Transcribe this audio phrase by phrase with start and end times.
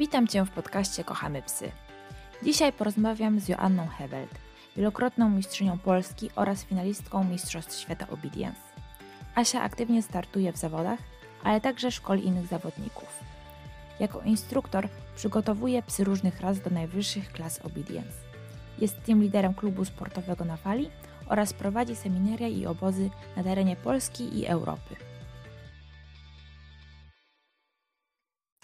[0.00, 1.72] Witam Cię w podcaście Kochamy Psy.
[2.42, 4.30] Dzisiaj porozmawiam z Joanną Hewelt,
[4.76, 8.60] wielokrotną mistrzynią Polski oraz finalistką Mistrzostw Świata Obedience.
[9.34, 10.98] Asia aktywnie startuje w zawodach,
[11.44, 13.20] ale także szkoli innych zawodników.
[13.98, 18.18] Jako instruktor przygotowuje psy różnych ras do najwyższych klas Obedience.
[18.78, 20.90] Jest tym liderem klubu sportowego na fali
[21.28, 25.09] oraz prowadzi seminaria i obozy na terenie Polski i Europy.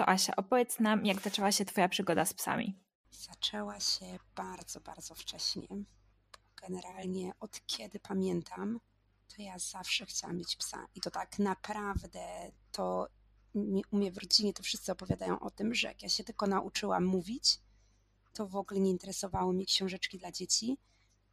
[0.06, 2.78] Asia, opowiedz nam, jak zaczęła się Twoja przygoda z psami.
[3.10, 5.68] Zaczęła się bardzo, bardzo wcześnie.
[6.62, 8.80] Generalnie od kiedy pamiętam,
[9.36, 10.86] to ja zawsze chciałam mieć psa.
[10.94, 13.08] I to tak naprawdę to
[13.90, 17.04] u mnie w rodzinie to wszyscy opowiadają o tym, że jak ja się tylko nauczyłam
[17.04, 17.60] mówić,
[18.32, 20.78] to w ogóle nie interesowały mnie książeczki dla dzieci,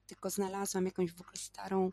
[0.07, 1.91] tylko znalazłam jakąś w ogóle starą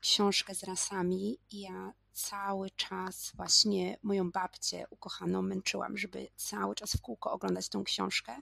[0.00, 6.92] książkę z rasami i ja cały czas właśnie moją babcię ukochaną męczyłam, żeby cały czas
[6.92, 8.36] w kółko oglądać tą książkę,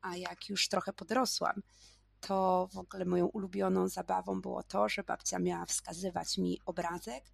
[0.00, 1.62] a jak już trochę podrosłam,
[2.20, 7.24] to w ogóle moją ulubioną zabawą było to, że babcia miała wskazywać mi obrazek,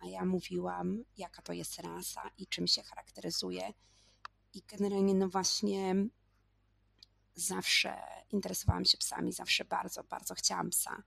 [0.00, 3.72] a ja mówiłam, jaka to jest rasa i czym się charakteryzuje.
[4.54, 5.94] I generalnie, no właśnie,
[7.34, 7.94] zawsze
[8.30, 11.02] interesowałam się psami, zawsze bardzo, bardzo chciałam psa.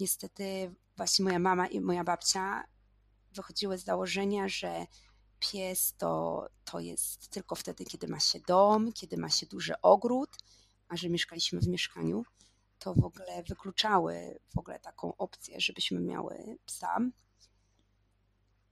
[0.00, 2.64] Niestety, właśnie moja mama i moja babcia
[3.32, 4.86] wychodziły z założenia, że
[5.40, 10.30] pies to, to jest tylko wtedy, kiedy ma się dom, kiedy ma się duży ogród,
[10.88, 12.24] a że mieszkaliśmy w mieszkaniu,
[12.78, 16.98] to w ogóle wykluczały w ogóle taką opcję, żebyśmy miały psa.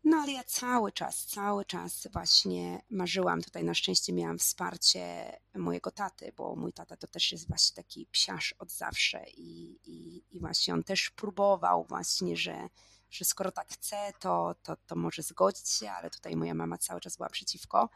[0.04, 3.42] No ale ja cały czas, cały czas właśnie marzyłam.
[3.42, 8.06] Tutaj na szczęście miałam wsparcie mojego taty, bo mój tata to też jest właśnie taki
[8.06, 12.68] psiarz od zawsze i, i, i właśnie on też próbował właśnie, że,
[13.10, 17.00] że skoro tak chce, to, to, to może zgodzić się, ale tutaj moja mama cały
[17.00, 17.88] czas była przeciwko.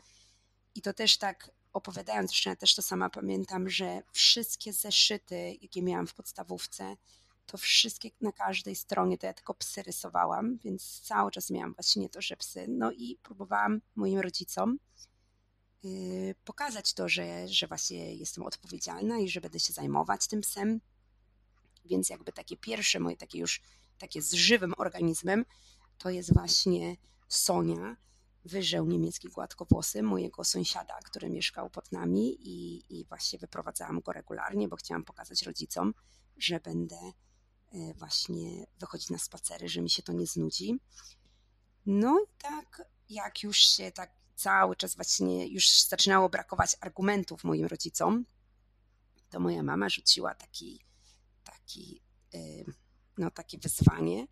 [0.74, 5.82] I to też tak opowiadając, zresztą ja też to sama pamiętam, że wszystkie zeszyty, jakie
[5.82, 6.96] miałam w podstawówce,
[7.46, 12.08] to wszystkie na każdej stronie to ja tylko psy rysowałam, więc cały czas miałam właśnie
[12.08, 12.66] to, że psy.
[12.68, 14.78] No i próbowałam moim rodzicom
[15.82, 20.80] yy, pokazać to, że, że właśnie jestem odpowiedzialna i że będę się zajmować tym psem.
[21.84, 23.60] Więc jakby takie pierwsze moje takie już
[23.98, 25.44] takie z żywym organizmem
[25.98, 26.96] to jest właśnie
[27.28, 27.96] Sonia,
[28.44, 34.68] wyżeł niemiecki gładkowłosy mojego sąsiada, który mieszkał pod nami i, i właśnie wyprowadzałam go regularnie,
[34.68, 35.94] bo chciałam pokazać rodzicom,
[36.36, 36.96] że będę
[37.94, 40.80] właśnie wychodzić na spacery, że mi się to nie znudzi.
[41.86, 47.66] No i tak, jak już się tak cały czas właśnie już zaczynało brakować argumentów moim
[47.66, 48.24] rodzicom,
[49.30, 50.84] to moja mama rzuciła taki,
[51.44, 52.00] taki,
[52.34, 52.38] e,
[53.18, 54.26] no, takie wyzwanie.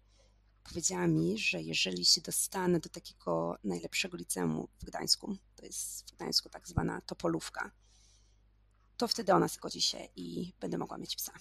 [0.65, 6.17] Powiedziała mi, że jeżeli się dostanę do takiego najlepszego liceum w Gdańsku, to jest w
[6.17, 7.71] Gdańsku tak zwana Topolówka,
[8.97, 11.33] to wtedy ona zgodzi się i będę mogła mieć psa.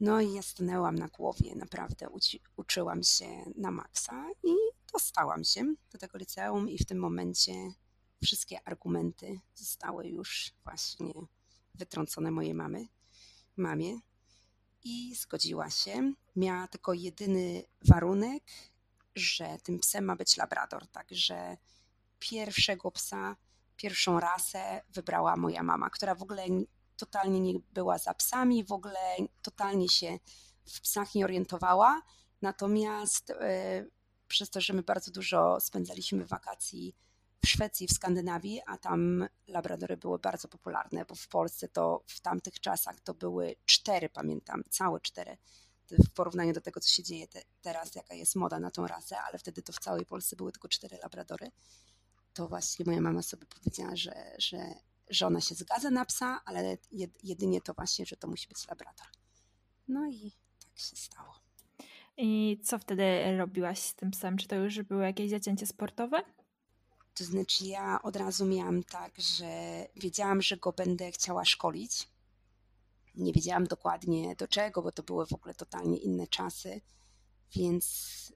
[0.00, 4.54] No i ja stanęłam na głowie, naprawdę uci- uczyłam się na maksa i
[4.92, 7.52] dostałam się do tego liceum i w tym momencie
[8.22, 11.12] wszystkie argumenty zostały już właśnie
[11.74, 12.88] wytrącone mojej mamy,
[13.56, 13.98] mamie
[14.84, 16.12] i zgodziła się.
[16.36, 18.42] Miała tylko jedyny warunek,
[19.14, 21.56] że tym psem ma być labrador, także
[22.18, 23.36] pierwszego psa,
[23.76, 26.46] pierwszą rasę wybrała moja mama, która w ogóle
[27.00, 30.18] totalnie nie była za psami, w ogóle totalnie się
[30.64, 32.02] w psach nie orientowała.
[32.42, 33.84] Natomiast e,
[34.28, 36.94] przez to, że my bardzo dużo spędzaliśmy wakacji
[37.44, 42.20] w Szwecji, w Skandynawii, a tam labradory były bardzo popularne, bo w Polsce to w
[42.20, 45.36] tamtych czasach to były cztery, pamiętam, całe cztery
[45.90, 49.20] w porównaniu do tego, co się dzieje te, teraz, jaka jest moda na tą rasę,
[49.20, 51.50] ale wtedy to w całej Polsce były tylko cztery labradory.
[52.34, 54.74] To właśnie moja mama sobie powiedziała, że, że
[55.10, 56.78] że ona się zgadza na psa, ale
[57.22, 59.06] jedynie to właśnie, że to musi być labrador.
[59.88, 61.34] No i tak się stało.
[62.16, 64.36] I co wtedy robiłaś z tym psem?
[64.36, 66.22] Czy to już było jakieś zacięcie sportowe?
[67.14, 72.08] To znaczy, ja od razu miałam tak, że wiedziałam, że go będę chciała szkolić.
[73.14, 76.80] Nie wiedziałam dokładnie do czego, bo to były w ogóle totalnie inne czasy,
[77.56, 78.32] więc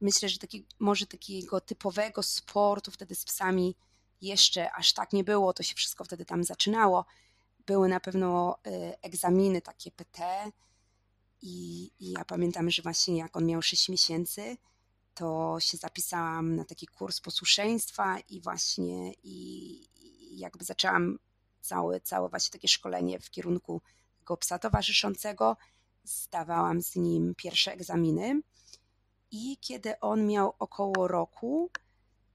[0.00, 3.76] myślę, że taki, może takiego typowego sportu wtedy z psami
[4.22, 7.04] jeszcze aż tak nie było, to się wszystko wtedy tam zaczynało.
[7.66, 10.50] Były na pewno y, egzaminy takie PT
[11.42, 14.56] i, i ja pamiętam, że właśnie jak on miał 6 miesięcy,
[15.14, 19.38] to się zapisałam na taki kurs posłuszeństwa i właśnie i,
[20.32, 21.18] i jakby zaczęłam
[21.60, 23.82] całe, całe właśnie takie szkolenie w kierunku
[24.18, 25.56] tego psa towarzyszącego.
[26.04, 28.40] Zdawałam z nim pierwsze egzaminy
[29.30, 31.70] i kiedy on miał około roku,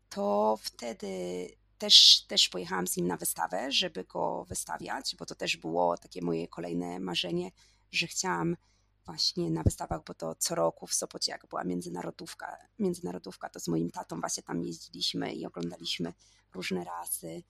[0.09, 1.49] to wtedy
[1.85, 6.21] też, też pojechałam z nim na wystawę, żeby go wystawiać, bo to też było takie
[6.21, 7.51] moje kolejne marzenie,
[7.91, 8.57] że chciałam
[9.05, 13.67] właśnie na wystawach, bo to co roku w Sopocie, jak była międzynarodówka, międzynarodówka, to z
[13.67, 16.13] moim tatą właśnie tam jeździliśmy i oglądaliśmy
[16.53, 17.43] różne rasy.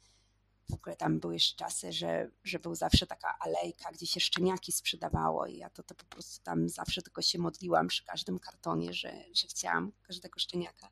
[0.69, 4.71] W ogóle tam były jeszcze czasy, że, że był zawsze taka alejka, gdzie się szczeniaki
[4.71, 8.93] sprzedawało i ja to, to po prostu tam zawsze tylko się modliłam przy każdym kartonie,
[8.93, 10.89] że, że chciałam każdego szczeniaka.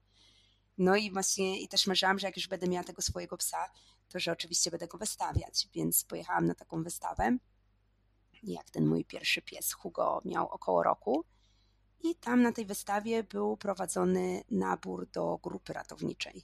[0.78, 3.70] No i właśnie i też marzyłam, że jak już będę miała tego swojego psa,
[4.10, 7.38] to że oczywiście będę go wystawiać, więc pojechałam na taką wystawę
[8.44, 11.26] jak ten mój pierwszy pies Hugo miał około roku.
[12.04, 16.44] I tam na tej wystawie był prowadzony nabór do grupy ratowniczej.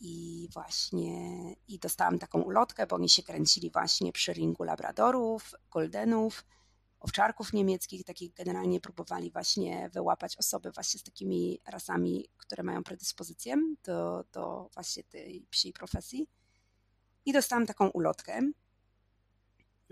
[0.00, 6.44] I właśnie i dostałam taką ulotkę, bo oni się kręcili właśnie przy ringu labradorów, goldenów,
[7.02, 13.56] owczarków niemieckich, takich generalnie próbowali właśnie wyłapać osoby właśnie z takimi rasami, które mają predyspozycję
[13.84, 16.28] do, do właśnie tej psiej profesji.
[17.24, 18.42] I dostałam taką ulotkę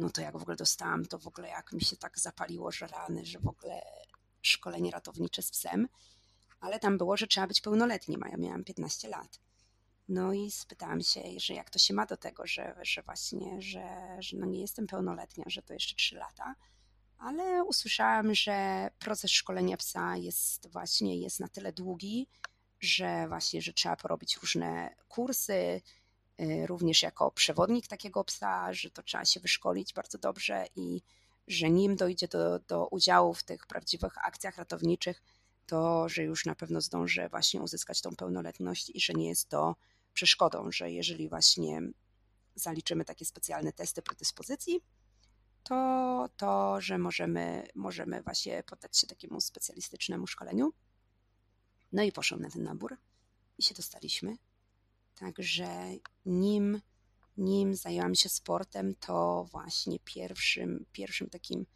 [0.00, 2.86] no to jak w ogóle dostałam, to w ogóle jak mi się tak zapaliło, że
[2.86, 3.82] rany, że w ogóle
[4.42, 5.88] szkolenie ratownicze z psem,
[6.60, 9.40] ale tam było, że trzeba być pełnoletnim, a ja miałam 15 lat.
[10.08, 14.16] No i spytałam się, że jak to się ma do tego, że, że właśnie, że,
[14.18, 16.54] że no nie jestem pełnoletnia, że to jeszcze 3 lata,
[17.20, 22.28] ale usłyszałam, że proces szkolenia psa jest właśnie jest na tyle długi,
[22.80, 25.80] że właśnie, że trzeba porobić różne kursy,
[26.40, 31.02] Y, również jako przewodnik takiego psa, że to trzeba się wyszkolić bardzo dobrze i
[31.48, 35.22] że nim dojdzie do, do udziału w tych prawdziwych akcjach ratowniczych,
[35.66, 39.76] to że już na pewno zdąży właśnie uzyskać tą pełnoletność i że nie jest to
[40.12, 41.82] przeszkodą, że jeżeli właśnie
[42.54, 44.80] zaliczymy takie specjalne testy predyspozycji,
[45.64, 50.72] to, to że możemy, możemy właśnie poddać się takiemu specjalistycznemu szkoleniu.
[51.92, 52.96] No i poszłam na ten nabór
[53.58, 54.36] i się dostaliśmy.
[55.14, 55.68] Także
[56.26, 56.80] nim,
[57.36, 61.66] nim zajęłam się sportem, to właśnie pierwszym, pierwszym takim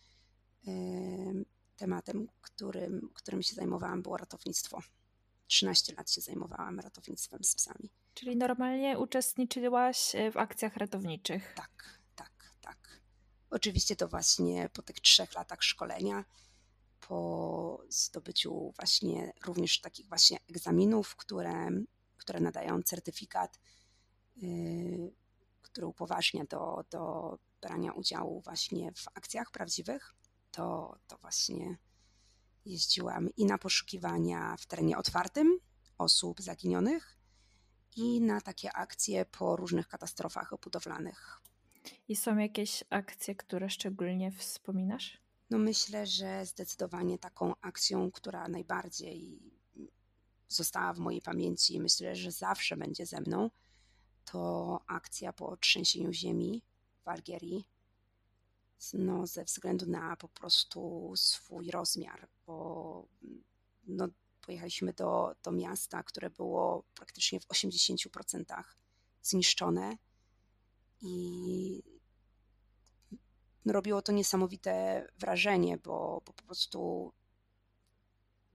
[0.69, 1.45] y,
[1.77, 4.81] tematem, którym, którym się zajmowałam, było ratownictwo.
[5.47, 7.91] 13 lat się zajmowałam ratownictwem z psami.
[8.15, 11.55] Czyli normalnie uczestniczyłaś w akcjach ratowniczych?
[11.57, 12.04] Tak.
[13.55, 16.25] Oczywiście to właśnie po tych trzech latach szkolenia,
[17.01, 21.71] po zdobyciu właśnie również takich właśnie egzaminów, które
[22.25, 23.61] które nadają certyfikat,
[24.43, 25.13] y,
[25.63, 30.15] który upoważnia do, do brania udziału właśnie w akcjach prawdziwych,
[30.51, 31.79] to, to właśnie
[32.65, 35.59] jeździłam i na poszukiwania w terenie otwartym
[35.99, 37.19] osób zaginionych
[37.97, 41.41] i na takie akcje po różnych katastrofach budowlanych.
[42.09, 45.19] I są jakieś akcje, które szczególnie wspominasz?
[45.51, 49.39] No myślę, że zdecydowanie taką akcją, która najbardziej
[50.49, 53.51] została w mojej pamięci i myślę, że zawsze będzie ze mną,
[54.25, 56.63] to akcja po trzęsieniu ziemi
[57.05, 57.65] w Algierii.
[58.95, 63.07] No, ze względu na po prostu swój rozmiar, bo
[63.87, 64.09] no,
[64.41, 68.65] pojechaliśmy do, do miasta, które było praktycznie w 80%
[69.23, 69.97] zniszczone
[71.03, 71.83] i
[73.67, 77.13] robiło to niesamowite wrażenie, bo, bo po prostu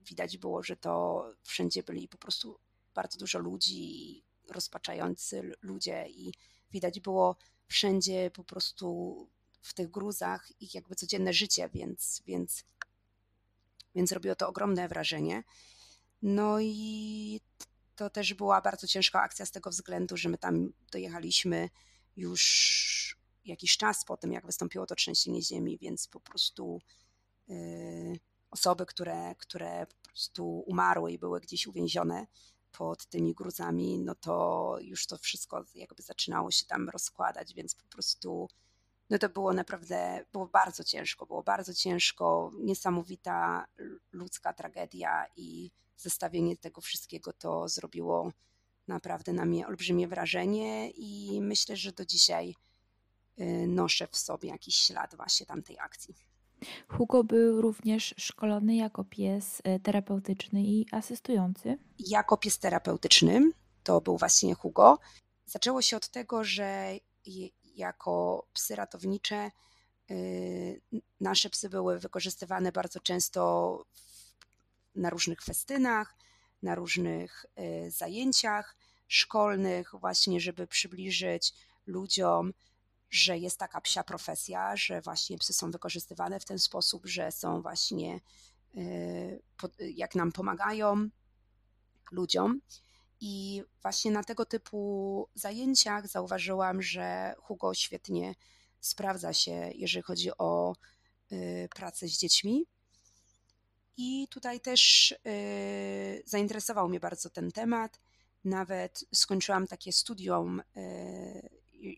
[0.00, 2.58] widać było, że to wszędzie byli po prostu
[2.94, 6.34] bardzo dużo ludzi, rozpaczający ludzie i
[6.70, 7.36] widać było
[7.66, 9.28] wszędzie po prostu
[9.62, 12.64] w tych gruzach ich jakby codzienne życie, więc, więc,
[13.94, 15.44] więc robiło to ogromne wrażenie.
[16.22, 17.40] No i
[17.96, 21.70] to też była bardzo ciężka akcja z tego względu, że my tam dojechaliśmy
[22.16, 26.80] już jakiś czas po tym, jak wystąpiło to trzęsienie ziemi, więc po prostu
[27.48, 28.18] yy,
[28.50, 32.26] osoby, które, które po prostu umarły i były gdzieś uwięzione
[32.72, 37.84] pod tymi gruzami, no to już to wszystko jakby zaczynało się tam rozkładać, więc po
[37.84, 38.48] prostu
[39.10, 43.66] no to było naprawdę, było bardzo ciężko, było bardzo ciężko, niesamowita
[44.12, 48.32] ludzka tragedia i zestawienie tego wszystkiego to zrobiło
[48.90, 52.54] naprawdę na mnie olbrzymie wrażenie i myślę, że do dzisiaj
[53.40, 56.14] y, noszę w sobie jakiś ślad właśnie tamtej akcji.
[56.88, 61.78] Hugo był również szkolony jako pies e, terapeutyczny i asystujący.
[61.98, 63.50] Jako pies terapeutyczny
[63.82, 64.98] to był właśnie Hugo.
[65.46, 66.96] Zaczęło się od tego, że
[67.74, 69.50] jako psy ratownicze
[70.10, 70.80] y,
[71.20, 73.84] nasze psy były wykorzystywane bardzo często
[74.94, 76.16] na różnych festynach,
[76.62, 77.46] na różnych
[77.86, 78.76] y, zajęciach
[79.12, 81.52] szkolnych, właśnie, żeby przybliżyć
[81.86, 82.52] ludziom
[83.10, 87.62] że jest taka psia profesja, że właśnie psy są wykorzystywane w ten sposób, że są
[87.62, 88.20] właśnie
[88.76, 89.42] y,
[89.80, 91.08] jak nam pomagają
[92.12, 92.60] ludziom.
[93.20, 98.34] I właśnie na tego typu zajęciach zauważyłam, że Hugo świetnie
[98.80, 100.74] sprawdza się, jeżeli chodzi o
[101.32, 102.66] y, pracę z dziećmi.
[103.96, 108.00] I tutaj też y, zainteresował mnie bardzo ten temat.
[108.44, 111.50] Nawet skończyłam takie studium, y,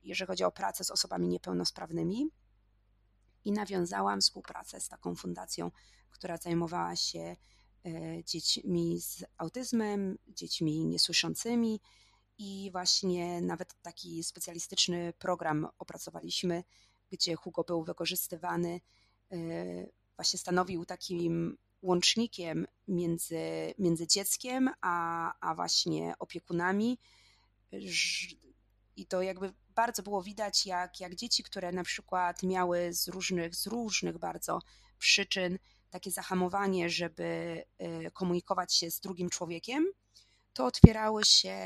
[0.02, 2.30] jeżeli chodzi o pracę z osobami niepełnosprawnymi,
[3.44, 5.70] i nawiązałam współpracę z taką fundacją,
[6.10, 7.36] która zajmowała się
[7.84, 11.80] E, dziećmi z autyzmem, dziećmi niesłyszącymi
[12.38, 16.64] i właśnie nawet taki specjalistyczny program opracowaliśmy,
[17.10, 18.80] gdzie Hugo był wykorzystywany,
[19.32, 19.36] e,
[20.16, 26.98] właśnie stanowił takim łącznikiem między, między dzieckiem a, a właśnie opiekunami.
[28.96, 33.54] I to jakby bardzo było widać, jak, jak dzieci, które na przykład miały z różnych,
[33.54, 34.60] z różnych bardzo
[34.98, 35.58] przyczyn
[35.90, 37.24] takie zahamowanie, żeby
[38.06, 39.86] y, komunikować się z drugim człowiekiem,
[40.52, 41.56] to otwierały się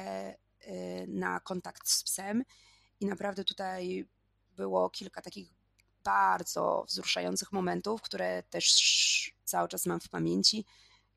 [0.67, 2.45] y, na kontakt z psem
[3.01, 4.09] i naprawdę tutaj
[4.57, 5.56] było kilka takich
[6.07, 10.65] bardzo wzruszających momentów, które też cały czas mam w pamięci,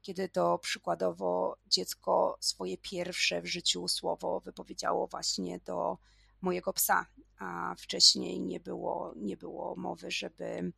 [0.01, 5.98] kiedy to przykładowo dziecko swoje pierwsze w życiu słowo wypowiedziało właśnie do
[6.41, 7.05] mojego psa,
[7.39, 10.72] a wcześniej nie było, nie było mowy, żeby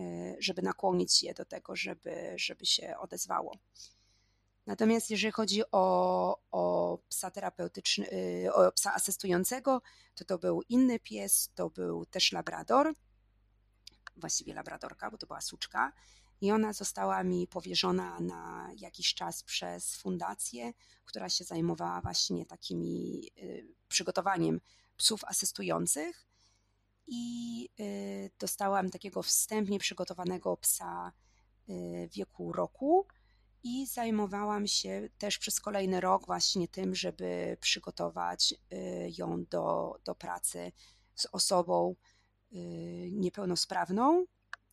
[0.00, 3.56] E, żeby nakłonić je do tego, żeby, żeby się odezwało.
[4.66, 8.06] Natomiast jeżeli chodzi o, o psa terapeutyczny,
[8.44, 9.82] e, o psa asystującego,
[10.14, 12.94] to to był inny pies, to był też labrador,
[14.20, 15.92] właściwie labradorka, bo to była suczka.
[16.40, 20.72] I ona została mi powierzona na jakiś czas przez fundację,
[21.04, 23.42] która się zajmowała właśnie takimi e,
[23.88, 24.60] przygotowaniem
[24.96, 26.26] psów asystujących.
[27.06, 31.12] I y, dostałam takiego wstępnie przygotowanego psa
[31.68, 33.06] y, wieku roku.
[33.62, 40.14] I zajmowałam się też przez kolejny rok właśnie tym, żeby przygotować y, ją do, do
[40.14, 40.72] pracy
[41.14, 41.94] z osobą
[43.10, 44.24] niepełnosprawną.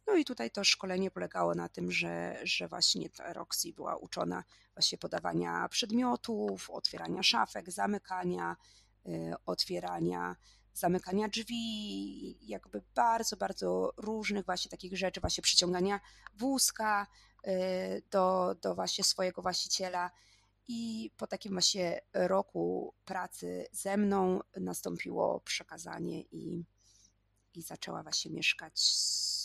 [0.07, 4.43] No i tutaj to szkolenie polegało na tym, że, że właśnie Roxy była uczona
[4.73, 8.55] właśnie podawania przedmiotów, otwierania szafek, zamykania,
[9.45, 10.35] otwierania
[10.77, 15.99] zamykania drzwi, jakby bardzo, bardzo różnych właśnie takich rzeczy, właśnie przyciągania
[16.35, 17.07] wózka
[17.47, 17.49] y,
[18.11, 20.11] do, do właśnie swojego właściciela.
[20.67, 26.65] I po takim właśnie roku pracy ze mną nastąpiło przekazanie i,
[27.53, 28.79] i zaczęła właśnie mieszkać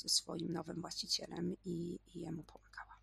[0.03, 2.97] ze swoim nowym właścicielem i, i jemu pomagała.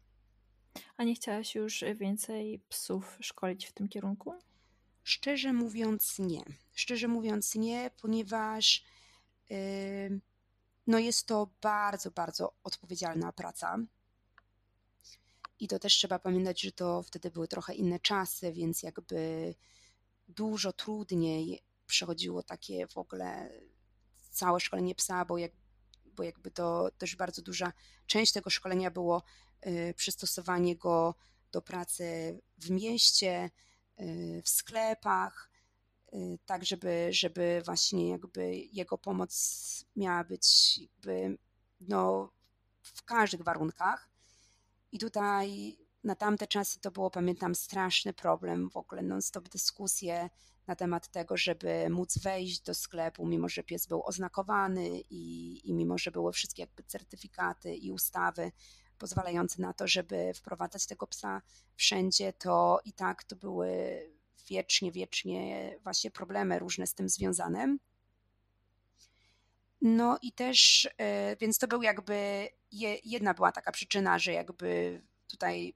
[0.97, 4.33] A nie chciałaś już więcej psów szkolić w tym kierunku?
[5.03, 6.43] Szczerze mówiąc, nie.
[6.73, 8.83] Szczerze mówiąc, nie, ponieważ
[9.49, 10.19] yy,
[10.87, 13.77] no jest to bardzo, bardzo odpowiedzialna praca.
[15.59, 19.55] I to też trzeba pamiętać, że to wtedy były trochę inne czasy, więc jakby
[20.27, 23.49] dużo trudniej przechodziło takie w ogóle
[24.39, 25.51] całe szkolenie psa, bo, jak,
[26.05, 27.73] bo jakby to też bardzo duża
[28.07, 29.23] część tego szkolenia było
[29.67, 31.15] y, przystosowanie go
[31.51, 33.49] do pracy w mieście,
[34.01, 35.51] Y, w sklepach,
[36.13, 41.37] y, tak żeby, żeby właśnie jakby jego pomoc miała być jakby
[41.81, 42.31] no,
[42.81, 44.09] w każdych warunkach.
[44.91, 50.29] I tutaj na tamte czasy to było, pamiętam, straszny problem, w ogóle non-stop dyskusje
[50.69, 55.73] na temat tego, żeby móc wejść do sklepu, mimo że pies był oznakowany i, i
[55.73, 58.51] mimo że były wszystkie jakby certyfikaty i ustawy
[58.97, 61.41] pozwalające na to, żeby wprowadzać tego psa
[61.75, 63.69] wszędzie, to i tak to były
[64.49, 67.77] wiecznie, wiecznie właśnie problemy różne z tym związane.
[69.81, 72.49] No i też, e, więc to był jakby,
[73.03, 75.73] jedna była taka przyczyna, że jakby tutaj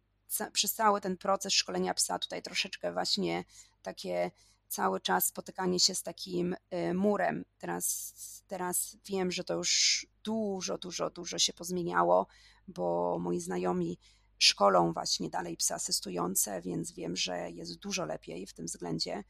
[0.53, 3.43] przez cały ten proces szkolenia psa tutaj troszeczkę właśnie
[3.81, 4.31] takie
[4.73, 7.45] cały czas spotykanie się z takim e, murem.
[7.57, 8.13] Teraz,
[8.47, 12.27] teraz wiem, że to już dużo, dużo, dużo się pozmieniało,
[12.67, 13.99] bo moi znajomi
[14.37, 19.23] szkolą właśnie dalej psy asystujące, więc wiem, że jest dużo lepiej w tym względzie.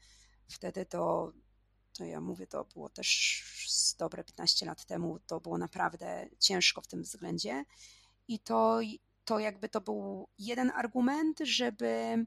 [0.48, 1.32] Wtedy to,
[1.92, 3.42] to ja mówię, to było też
[3.98, 7.64] dobre 15 lat temu, to było naprawdę ciężko w tym względzie.
[8.28, 8.80] I to,
[9.24, 12.26] to jakby to był jeden argument, żeby,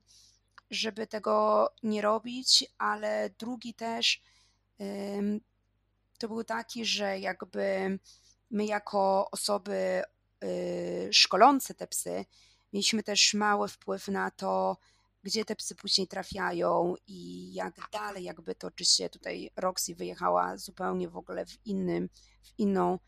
[0.71, 4.21] żeby tego nie robić, ale drugi też
[6.17, 7.99] to był taki, że jakby
[8.51, 10.03] my jako osoby
[10.43, 12.25] Y, szkolące te psy,
[12.73, 14.77] mieliśmy też mały wpływ na to,
[15.23, 19.09] gdzie te psy później trafiają i jak dalej jakby toczy się.
[19.09, 22.09] Tutaj Roxy wyjechała zupełnie w ogóle w, innym,
[22.43, 22.99] w inną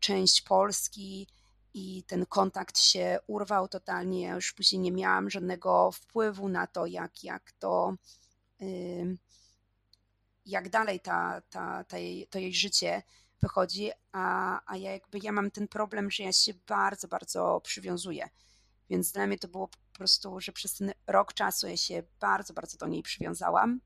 [0.00, 1.28] część Polski
[1.76, 4.22] i ten kontakt się urwał totalnie.
[4.22, 7.94] Ja już później nie miałam żadnego wpływu na to, jak, jak to
[10.46, 13.02] jak dalej ta, ta, ta jej, to jej życie
[13.42, 18.28] wychodzi, a, a ja jakby ja mam ten problem, że ja się bardzo, bardzo przywiązuję.
[18.90, 22.54] Więc dla mnie to było po prostu, że przez ten rok czasu ja się bardzo,
[22.54, 23.80] bardzo do niej przywiązałam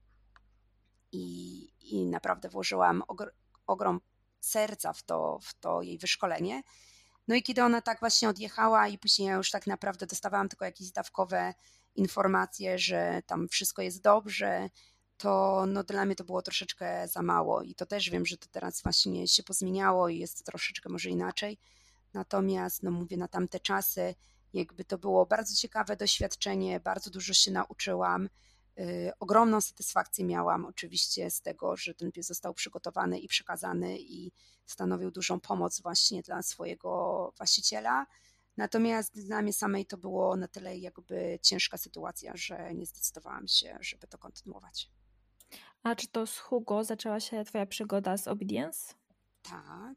[1.12, 3.32] i, i naprawdę włożyłam ogr
[3.66, 4.00] ogrom
[4.40, 6.62] serca w to, w to jej wyszkolenie.
[7.30, 10.64] No i kiedy ona tak właśnie odjechała i później ja już tak naprawdę dostawałam tylko
[10.64, 11.54] jakieś dawkowe
[11.94, 14.70] informacje, że tam wszystko jest dobrze,
[15.16, 18.46] to no dla mnie to było troszeczkę za mało i to też wiem, że to
[18.50, 21.58] teraz właśnie się pozmieniało i jest troszeczkę może inaczej.
[22.14, 24.14] Natomiast no mówię na tamte czasy
[24.52, 28.28] jakby to było bardzo ciekawe doświadczenie, bardzo dużo się nauczyłam.
[28.80, 34.32] Y, ogromną satysfakcję miałam oczywiście z tego, że ten pies został przygotowany i przekazany i
[34.66, 38.06] stanowił dużą pomoc właśnie dla swojego właściciela.
[38.56, 43.78] Natomiast dla mnie samej to było na tyle jakby ciężka sytuacja, że nie zdecydowałam się,
[43.80, 44.90] żeby to kontynuować.
[45.82, 48.94] A czy to z Hugo zaczęła się Twoja przygoda z Obedience?
[49.42, 49.96] Tak,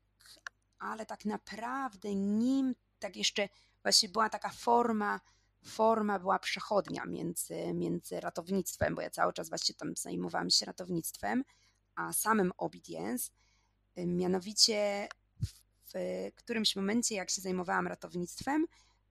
[0.80, 3.50] ale tak naprawdę nim tak jeszcze
[3.84, 5.20] właśnie była taka forma,
[5.64, 11.44] forma była przechodnia między, między ratownictwem, bo ja cały czas właśnie tam zajmowałam się ratownictwem,
[11.96, 13.32] a samym Obedience.
[13.98, 15.08] Mianowicie
[15.94, 18.66] w którymś momencie, jak się zajmowałam ratownictwem,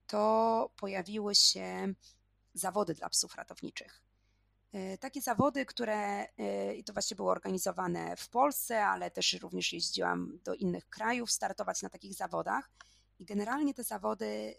[0.07, 1.93] to pojawiły się
[2.53, 4.03] zawody dla psów ratowniczych.
[4.73, 9.73] E, takie zawody, które e, i to właśnie było organizowane w Polsce, ale też również
[9.73, 12.71] jeździłam do innych krajów startować na takich zawodach.
[13.19, 14.55] I generalnie te zawody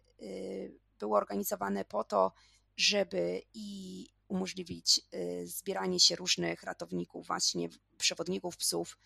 [0.98, 2.32] były organizowane po to,
[2.76, 5.00] żeby i umożliwić
[5.44, 8.98] zbieranie się różnych ratowników, właśnie przewodników psów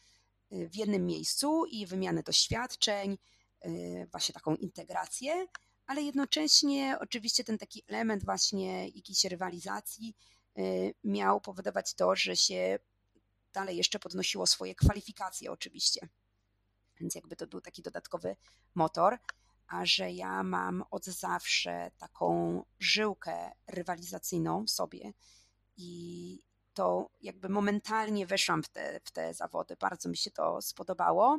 [0.50, 3.18] w jednym miejscu i wymianę doświadczeń,
[4.10, 5.46] właśnie taką integrację,
[5.86, 10.14] ale jednocześnie oczywiście ten taki element właśnie jakiejś rywalizacji
[10.58, 12.78] Y, miał powodować to, że się
[13.52, 16.08] dalej jeszcze podnosiło swoje kwalifikacje oczywiście.
[17.00, 18.36] Więc jakby to był taki dodatkowy
[18.74, 19.18] motor,
[19.68, 25.12] a że ja mam od zawsze taką żyłkę rywalizacyjną w sobie
[25.76, 26.42] i
[26.74, 29.76] to jakby momentalnie weszłam w te, w te zawody.
[29.76, 31.38] Bardzo mi się to spodobało.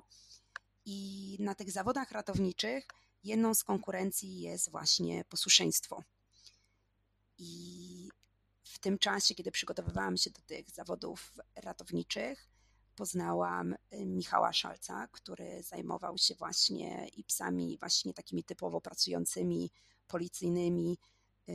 [0.86, 2.88] I na tych zawodach ratowniczych
[3.24, 6.04] jedną z konkurencji jest właśnie posłuszeństwo.
[7.38, 8.10] I
[8.64, 12.50] w tym czasie, kiedy przygotowywałam się do tych zawodów ratowniczych,
[13.00, 19.72] poznałam y, Michała Szalca, który zajmował się właśnie i psami właśnie takimi typowo pracującymi,
[20.08, 20.98] policyjnymi
[21.50, 21.54] y,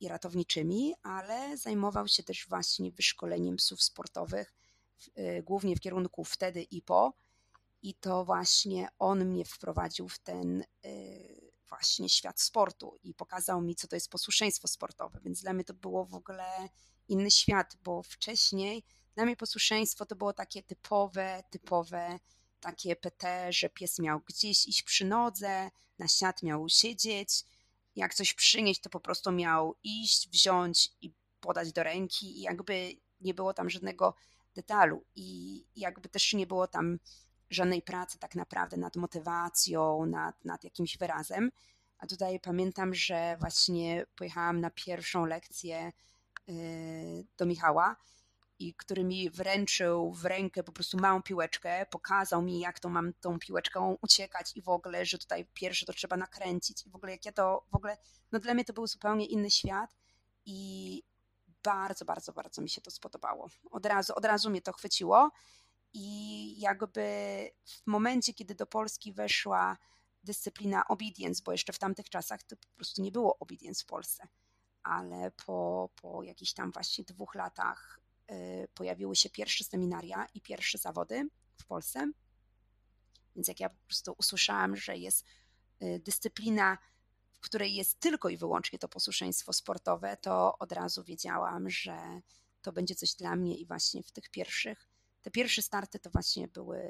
[0.00, 4.54] i ratowniczymi, ale zajmował się też właśnie wyszkoleniem psów sportowych,
[5.18, 7.12] y, głównie w kierunku wtedy i po.
[7.82, 10.64] I to właśnie on mnie wprowadził w ten
[11.68, 15.74] właśnie świat sportu i pokazał mi, co to jest posłuszeństwo sportowe, więc dla mnie to
[15.74, 16.68] było w ogóle
[17.08, 18.84] inny świat, bo wcześniej
[19.16, 22.18] dla mnie posłuszeństwo to było takie typowe, typowe
[22.60, 27.44] takie PT, że pies miał gdzieś iść przy nodze, na świat miał siedzieć,
[27.96, 32.92] jak coś przynieść, to po prostu miał iść, wziąć i podać do ręki i jakby
[33.20, 34.14] nie było tam żadnego
[34.54, 36.98] detalu i jakby też nie było tam
[37.50, 41.50] żadnej pracy tak naprawdę nad motywacją, nad, nad jakimś wyrazem.
[41.98, 45.92] A tutaj pamiętam, że właśnie pojechałam na pierwszą lekcję
[46.48, 47.96] y, do Michała
[48.58, 53.12] i który mi wręczył w rękę po prostu małą piłeczkę, pokazał mi, jak to mam
[53.12, 57.12] tą piłeczką uciekać i w ogóle, że tutaj pierwsze to trzeba nakręcić i w ogóle
[57.12, 57.96] jak ja to w ogóle,
[58.32, 59.96] no dla mnie to był zupełnie inny świat
[60.46, 61.02] i
[61.62, 63.48] bardzo, bardzo, bardzo mi się to spodobało.
[63.70, 65.30] Od razu, od razu mnie to chwyciło
[65.92, 67.02] i jakby
[67.64, 69.76] w momencie, kiedy do Polski weszła
[70.22, 74.28] dyscyplina obedience, bo jeszcze w tamtych czasach to po prostu nie było obedience w Polsce,
[74.82, 78.00] ale po, po jakichś tam właśnie dwóch latach
[78.74, 82.10] pojawiły się pierwsze seminaria i pierwsze zawody w Polsce.
[83.36, 85.24] Więc jak ja po prostu usłyszałam, że jest
[85.82, 86.78] y, dyscyplina,
[87.32, 92.20] w której jest tylko i wyłącznie to posłuszeństwo sportowe, to od razu wiedziałam, że
[92.62, 94.88] to będzie coś dla mnie i właśnie w tych pierwszych
[95.26, 96.80] te pierwsze starty to właśnie były,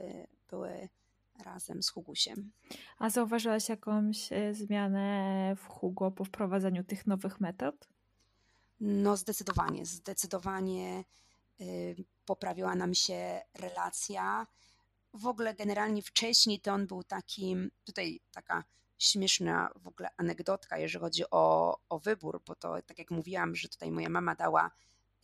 [0.50, 0.88] były
[1.44, 2.52] razem z Hugusiem.
[2.98, 7.88] A zauważyłaś jakąś e, zmianę w Hugo po wprowadzeniu tych nowych metod?
[8.80, 11.04] No zdecydowanie, zdecydowanie y,
[12.24, 14.46] poprawiła nam się relacja.
[15.14, 18.64] W ogóle generalnie wcześniej to on był takim, tutaj taka
[18.98, 23.68] śmieszna w ogóle anegdotka, jeżeli chodzi o, o wybór, bo to tak jak mówiłam, że
[23.68, 24.70] tutaj moja mama dała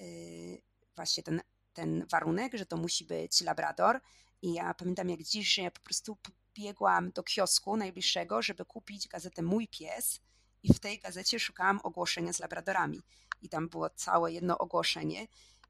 [0.01, 0.63] y,
[0.97, 1.43] właśnie ten
[1.73, 4.01] ten warunek, że to musi być labrador.
[4.43, 6.17] I ja pamiętam jak dziś, że ja po prostu
[6.55, 10.21] biegłam do kiosku najbliższego, żeby kupić gazetę Mój Pies
[10.63, 13.03] i w tej gazecie szukałam ogłoszenia z labradorami.
[13.43, 15.27] I tam było całe jedno ogłoszenie.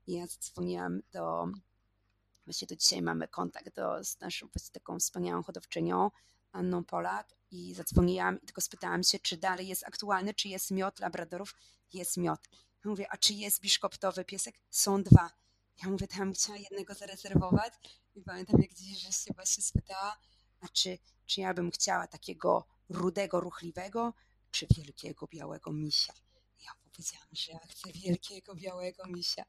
[0.06, 1.46] Ja zadzwoniłam do,
[2.44, 6.10] właśnie do dzisiaj mamy kontakt do, z naszą taką wspaniałą hodowczynią,
[6.52, 11.00] Anną Polak i zadzwoniłam i tylko spytałam się, czy dalej jest aktualny, czy jest miot
[11.00, 11.54] labradorów.
[11.92, 12.40] Jest miot.
[12.84, 14.54] Ja mówię, a czy jest biszkoptowy piesek?
[14.70, 15.30] Są dwa.
[15.82, 17.72] Ja mówię, tam chciała jednego zarezerwować
[18.14, 20.16] i pamiętam, jak dziś że się właśnie spytała,
[20.60, 24.14] a czy, czy ja bym chciała takiego rudego, ruchliwego,
[24.50, 26.12] czy wielkiego, białego misia.
[26.64, 29.44] Ja powiedziałam, że ja chcę wielkiego, białego misia.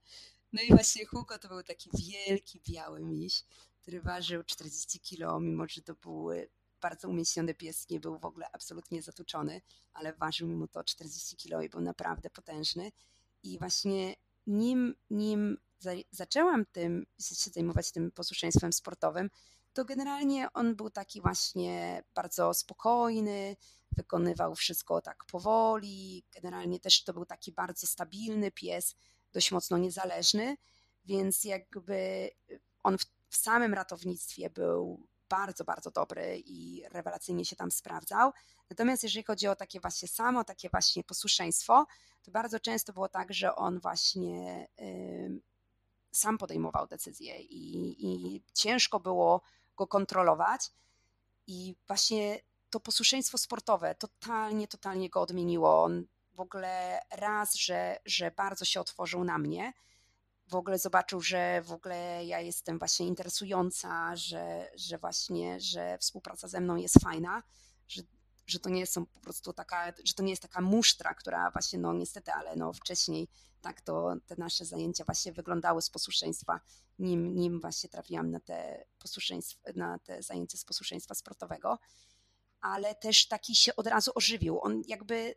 [0.54, 3.44] No i właśnie Hugo to był taki wielki, biały miś,
[3.82, 6.50] który ważył 40 kilo, mimo że to były
[6.82, 9.62] bardzo umieśniony pies, nie był w ogóle absolutnie zatuczony,
[9.94, 12.92] ale ważył mu to 40 kilo i był naprawdę potężny.
[13.44, 14.16] I właśnie
[14.48, 15.58] nim, nim
[16.12, 19.30] zaczęłam tym, się zajmować tym posłuszeństwem sportowym,
[19.74, 23.56] to generalnie on był taki właśnie bardzo spokojny,
[23.92, 26.24] wykonywał wszystko tak powoli.
[26.32, 28.96] Generalnie też to był taki bardzo stabilny pies,
[29.34, 30.58] dość mocno niezależny,
[31.06, 32.30] więc jakby
[32.84, 38.32] on w, w samym ratownictwie był bardzo, bardzo dobry i rewelacyjnie się tam sprawdzał.
[38.70, 41.86] Natomiast jeżeli chodzi o takie właśnie samo, takie właśnie posłuszeństwo,
[42.24, 45.42] to bardzo często było tak, że on właśnie y,
[46.12, 49.42] sam podejmował decyzje i, i ciężko było
[49.78, 50.72] go kontrolować.
[51.48, 55.84] I właśnie to posłuszeństwo sportowe totalnie, totalnie go odmieniło.
[55.84, 59.74] On w ogóle raz, że, że bardzo się otworzył na mnie,
[60.48, 66.48] w ogóle zobaczył, że w ogóle ja jestem właśnie interesująca, że, że właśnie, że współpraca
[66.48, 67.44] ze mną jest fajna,
[67.88, 68.02] że,
[68.48, 71.80] że to nie są po prostu taka, że to nie jest taka musztra, która właśnie,
[71.80, 73.28] no niestety, ale no wcześniej
[73.62, 76.60] tak to te nasze zajęcia właśnie wyglądały z posłuszeństwa,
[77.00, 81.80] nim, nim właśnie trafiłam na te, posłuszeństwa, na te zajęcia z posłuszeństwa sportowego,
[82.62, 84.60] ale też taki się od razu ożywił.
[84.62, 85.36] On jakby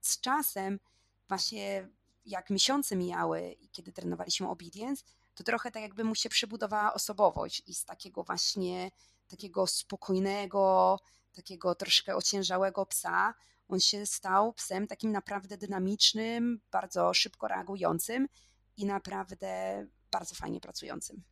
[0.00, 0.80] z czasem
[1.28, 1.88] właśnie
[2.24, 7.62] jak miesiące mijały i kiedy trenowaliśmy obedience, to trochę tak jakby mu się przebudowała osobowość
[7.66, 8.90] i z takiego właśnie
[9.28, 10.98] takiego spokojnego,
[11.32, 13.34] takiego troszkę ociężałego psa,
[13.68, 18.28] on się stał psem takim naprawdę dynamicznym, bardzo szybko reagującym
[18.76, 21.22] i naprawdę bardzo fajnie pracującym.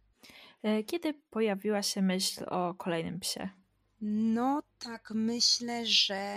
[0.62, 3.51] E, kiedy pojawiła się myśl o kolejnym psie?
[4.01, 6.37] No tak myślę, że,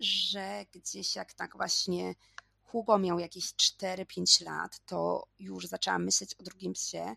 [0.00, 2.14] że gdzieś jak tak właśnie
[2.64, 7.16] Hugo miał jakieś 4-5 lat, to już zaczęłam myśleć o drugim psie.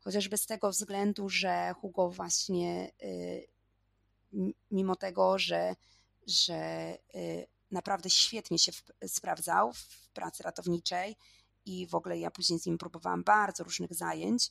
[0.00, 3.46] Chociażby z tego względu, że Hugo właśnie y,
[4.70, 5.76] mimo tego, że,
[6.26, 8.72] że y, naprawdę świetnie się
[9.06, 11.16] sprawdzał w pracy ratowniczej
[11.66, 14.50] i w ogóle ja później z nim próbowałam bardzo różnych zajęć,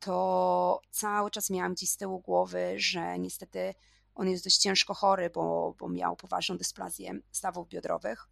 [0.00, 3.74] to cały czas miałam gdzieś z tyłu głowy, że niestety
[4.14, 8.28] on jest dość ciężko chory, bo, bo miał poważną dysplazję stawów biodrowych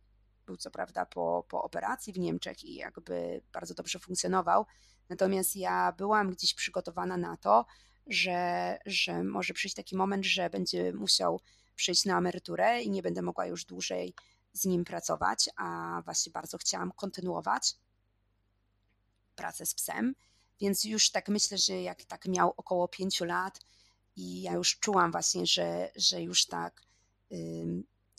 [0.48, 4.66] był co prawda po, po operacji w Niemczech i jakby bardzo dobrze funkcjonował.
[5.08, 7.66] Natomiast ja byłam gdzieś przygotowana na to,
[8.06, 11.40] że, że może przyjść taki moment, że będzie musiał
[11.76, 14.14] przyjść na emeryturę i nie będę mogła już dłużej
[14.52, 17.76] z nim pracować, a właśnie bardzo chciałam kontynuować
[19.34, 20.14] pracę z psem.
[20.60, 23.60] Więc już tak myślę, że jak tak miał około pięciu lat
[24.18, 26.82] i ja już czułam właśnie, że, że już tak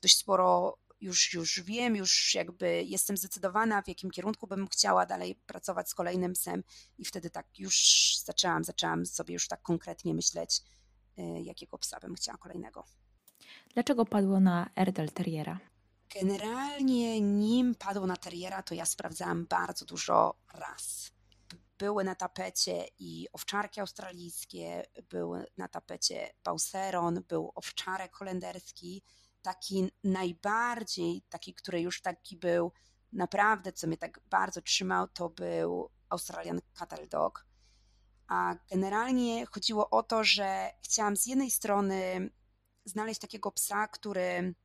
[0.02, 5.36] dość sporo już, już wiem, już jakby jestem zdecydowana, w jakim kierunku bym chciała dalej
[5.36, 6.64] pracować z kolejnym psem
[6.98, 7.76] i wtedy tak już
[8.24, 10.62] zaczęłam, zaczęłam sobie już tak konkretnie myśleć,
[11.20, 12.86] y, jakiego psa bym chciała kolejnego.
[13.74, 15.60] Dlaczego padło na Erdel Terriera?
[16.22, 21.12] Generalnie nim padło na Terriera, to ja sprawdzałam bardzo dużo raz.
[21.80, 29.04] Były na tapecie i owczarki australijskie, były na tapecie Bauseron, był owczarek holenderski,
[29.42, 32.72] taki najbardziej, taki, który już taki był
[33.12, 37.46] naprawdę, co mnie tak bardzo trzymał, to był Australian Cattle Dog.
[38.28, 42.30] A generalnie chodziło o to, że chciałam z jednej strony
[42.86, 44.56] znaleźć takiego psa, który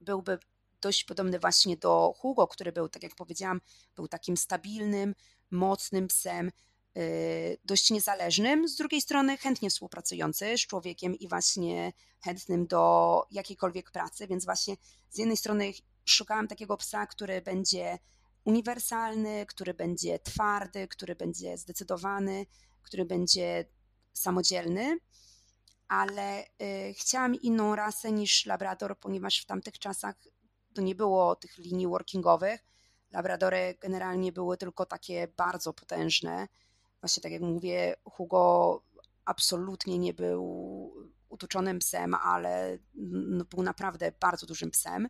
[0.00, 0.38] byłby
[0.80, 3.60] dość podobny właśnie do Hugo, który był, tak jak powiedziałam,
[3.96, 5.14] był takim stabilnym,
[5.50, 6.50] mocnym psem,
[6.98, 11.92] Y, dość niezależnym, z drugiej strony chętnie współpracujący z człowiekiem i właśnie
[12.24, 14.76] chętnym do jakiejkolwiek pracy, więc właśnie
[15.10, 15.72] z jednej strony
[16.04, 17.98] szukałam takiego psa, który będzie
[18.44, 22.46] uniwersalny, który będzie twardy, który będzie zdecydowany,
[22.82, 23.66] który będzie
[24.12, 24.98] samodzielny,
[25.88, 30.14] ale y, chciałam inną rasę niż Labrador, ponieważ w tamtych czasach
[30.74, 32.69] to nie było tych linii workingowych.
[33.10, 36.48] Labradory generalnie były tylko takie bardzo potężne,
[37.00, 38.82] właśnie tak jak mówię, Hugo
[39.24, 40.92] absolutnie nie był
[41.28, 45.08] utuczonym psem, ale no, był naprawdę bardzo dużym psem.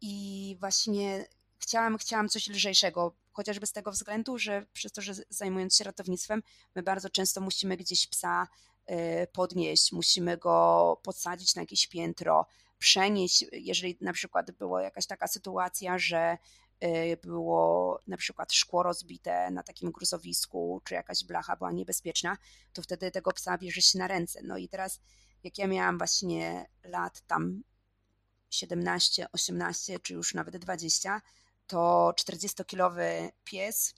[0.00, 1.26] I właśnie
[1.58, 6.42] chciałam, chciałam coś lżejszego, chociażby z tego względu, że przez to, że zajmując się ratownictwem,
[6.74, 8.48] my bardzo często musimy gdzieś psa
[8.90, 12.46] y, podnieść, musimy go podsadzić na jakieś piętro,
[12.78, 16.38] przenieść, jeżeli na przykład była jakaś taka sytuacja, że
[17.22, 22.36] było na przykład szkło rozbite na takim gruzowisku, czy jakaś blacha była niebezpieczna,
[22.72, 24.40] to wtedy tego psa bierze się na ręce.
[24.44, 25.00] No i teraz,
[25.44, 27.62] jak ja miałam właśnie lat tam
[28.50, 31.22] 17, 18, czy już nawet 20,
[31.66, 33.94] to 40-kilowy pies,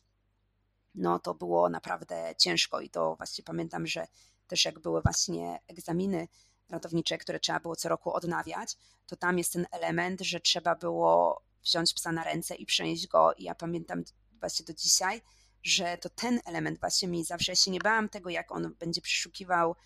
[0.95, 4.07] no to było naprawdę ciężko i to właśnie pamiętam, że
[4.47, 6.29] też jak były właśnie egzaminy
[6.69, 11.43] ratownicze, które trzeba było co roku odnawiać, to tam jest ten element, że trzeba było
[11.64, 14.05] wziąć psa na ręce i przenieść go i ja pamiętam
[14.40, 15.23] właśnie do dzisiaj,
[15.62, 19.01] że to ten element właśnie mi zawsze, ja się nie bałam tego, jak on będzie
[19.01, 19.77] przeszukiwał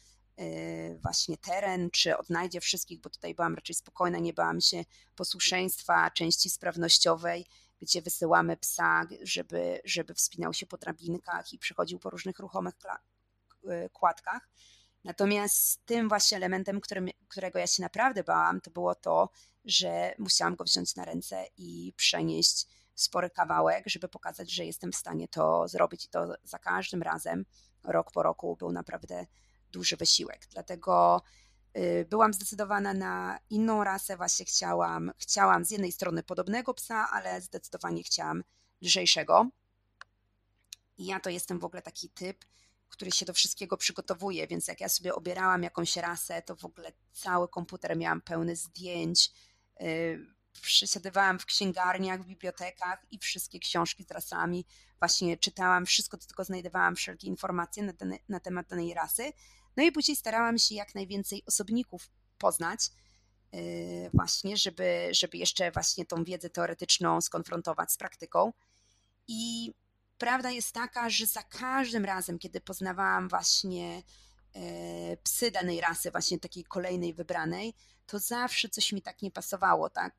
[0.40, 4.84] y, właśnie teren, czy odnajdzie wszystkich, bo tutaj byłam raczej spokojna, nie bałam się
[5.16, 7.46] posłuszeństwa, części sprawnościowej,
[7.80, 12.74] gdzie wysyłamy psa, żeby, żeby wspinał się po drabinkach i przechodził po różnych ruchomych
[13.64, 14.48] y, kładkach.
[15.04, 19.28] Natomiast tym właśnie elementem, którym, którego ja się naprawdę bałam, to było to,
[19.64, 24.96] że musiałam go wziąć na ręce i przenieść spory kawałek, żeby pokazać, że jestem w
[24.96, 26.04] stanie to zrobić.
[26.04, 27.44] I to za każdym razem,
[27.84, 29.26] rok po roku, był naprawdę
[29.72, 30.46] duży wysiłek.
[30.50, 31.22] Dlatego
[31.76, 37.40] y, byłam zdecydowana na inną rasę, właśnie chciałam, chciałam z jednej strony podobnego psa, ale
[37.40, 38.44] zdecydowanie chciałam
[38.82, 39.48] lżejszego.
[40.98, 42.44] I ja to jestem w ogóle taki typ,
[42.88, 46.92] który się do wszystkiego przygotowuje, więc jak ja sobie obierałam jakąś rasę, to w ogóle
[47.12, 49.32] cały komputer miałam pełny zdjęć,
[50.62, 54.66] przesiadywałam w księgarniach, w bibliotekach i wszystkie książki z rasami
[55.02, 59.32] właśnie czytałam, wszystko do tego znajdowałam, wszelkie informacje na, ten, na temat danej rasy.
[59.76, 62.90] No i później starałam się jak najwięcej osobników poznać,
[63.52, 63.60] yy,
[64.14, 68.52] właśnie, żeby, żeby jeszcze właśnie tą wiedzę teoretyczną skonfrontować z praktyką.
[69.28, 69.72] I
[70.18, 74.02] prawda jest taka, że za każdym razem, kiedy poznawałam właśnie
[75.22, 77.74] psy danej rasy, właśnie takiej kolejnej wybranej,
[78.06, 80.14] to zawsze coś mi tak nie pasowało, tak?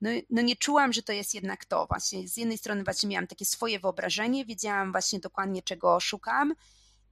[0.00, 1.86] No, no nie czułam, że to jest jednak to.
[1.86, 6.54] Właśnie z jednej strony właśnie miałam takie swoje wyobrażenie, wiedziałam właśnie dokładnie czego szukam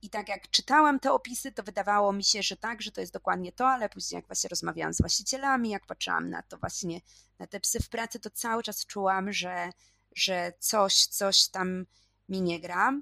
[0.02, 3.12] i tak jak czytałam te opisy, to wydawało mi się, że tak, że to jest
[3.12, 7.00] dokładnie to, ale później jak właśnie rozmawiałam z właścicielami, jak patrzyłam na to właśnie,
[7.38, 9.70] na te psy w pracy, to cały czas czułam, że,
[10.14, 11.86] że coś, coś tam
[12.28, 12.92] mi nie gra.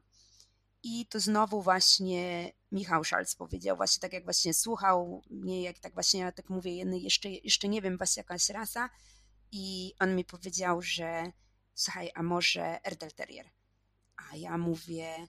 [0.82, 5.94] I to znowu właśnie Michał Szalc powiedział, właśnie tak jak właśnie słuchał mnie, jak tak
[5.94, 8.90] właśnie, ja tak mówię, jeszcze, jeszcze nie wiem, właśnie jakaś rasa
[9.52, 11.32] i on mi powiedział, że
[11.74, 13.50] słuchaj, a może Erdel Terrier?
[14.16, 15.26] A ja mówię,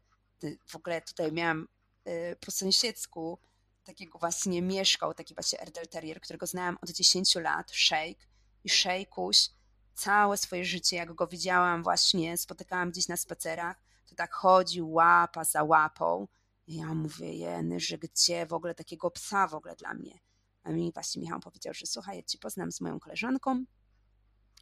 [0.68, 1.68] w ogóle tutaj miałam
[2.08, 3.40] y, po sąsiedzku
[3.84, 8.26] takiego właśnie mieszkał, taki właśnie Erdel Terrier, którego znałam od 10 lat, Shake
[8.64, 9.50] i Shake'uś
[9.94, 15.44] całe swoje życie, jak go widziałam właśnie, spotykałam gdzieś na spacerach, to tak chodził łapa
[15.44, 16.28] za łapą.
[16.72, 20.20] Ja mówię, jeny, że gdzie w ogóle takiego psa w ogóle dla mnie.
[20.64, 23.66] A mi właśnie Michał powiedział, że słuchaj, ja ci poznam z moją koleżanką,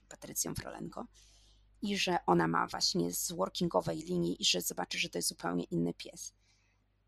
[0.08, 1.06] Patrycją Frolenko,
[1.82, 5.63] i że ona ma właśnie z workingowej linii i że zobaczy, że to jest zupełnie
[5.63, 6.34] inny pies.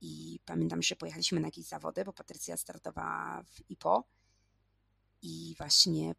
[0.01, 4.03] I pamiętam, że pojechaliśmy na jakieś zawody, bo Patrycja startowała w IPO
[5.21, 6.15] i właśnie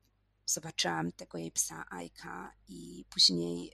[0.46, 3.72] zobaczyłam tego jej psa Ajka i później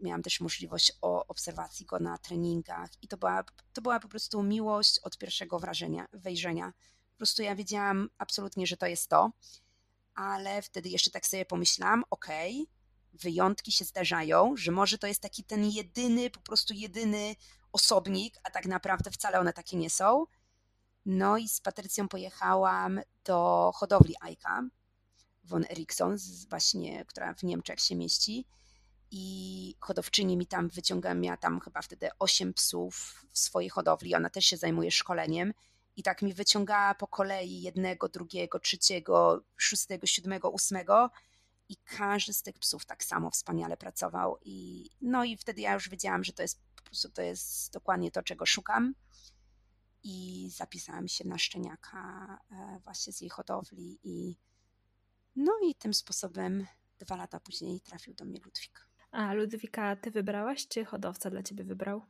[0.00, 4.42] miałam też możliwość o obserwacji go na treningach i to była, to była po prostu
[4.42, 6.72] miłość od pierwszego wrażenia, wejrzenia.
[7.10, 9.30] Po prostu ja wiedziałam absolutnie, że to jest to,
[10.14, 12.80] ale wtedy jeszcze tak sobie pomyślałam, okej, okay,
[13.12, 17.36] wyjątki się zdarzają, że może to jest taki ten jedyny, po prostu jedyny
[17.72, 20.26] osobnik, a tak naprawdę wcale one takie nie są.
[21.06, 24.62] No i z Patrycją pojechałam do hodowli Aika
[25.44, 26.16] von Eriksson,
[26.50, 28.46] właśnie, która w Niemczech się mieści
[29.10, 34.30] i hodowczyni mi tam wyciąga, miała tam chyba wtedy 8 psów w swojej hodowli, ona
[34.30, 35.54] też się zajmuje szkoleniem.
[35.96, 41.10] I tak mi wyciągała po kolei jednego, drugiego, trzeciego, szóstego, siódmego, ósmego
[41.68, 44.38] i każdy z tych psów tak samo wspaniale pracował.
[44.42, 48.10] I no i wtedy ja już wiedziałam, że to jest po prostu to jest dokładnie
[48.10, 48.94] to, czego szukam.
[50.02, 54.36] I zapisałam się na szczeniaka e, właśnie z jej hodowli i
[55.36, 56.66] no i tym sposobem
[56.98, 58.89] dwa lata później trafił do mnie Ludwik.
[59.10, 62.02] A Ludwika ty wybrałaś, czy hodowca dla ciebie wybrał?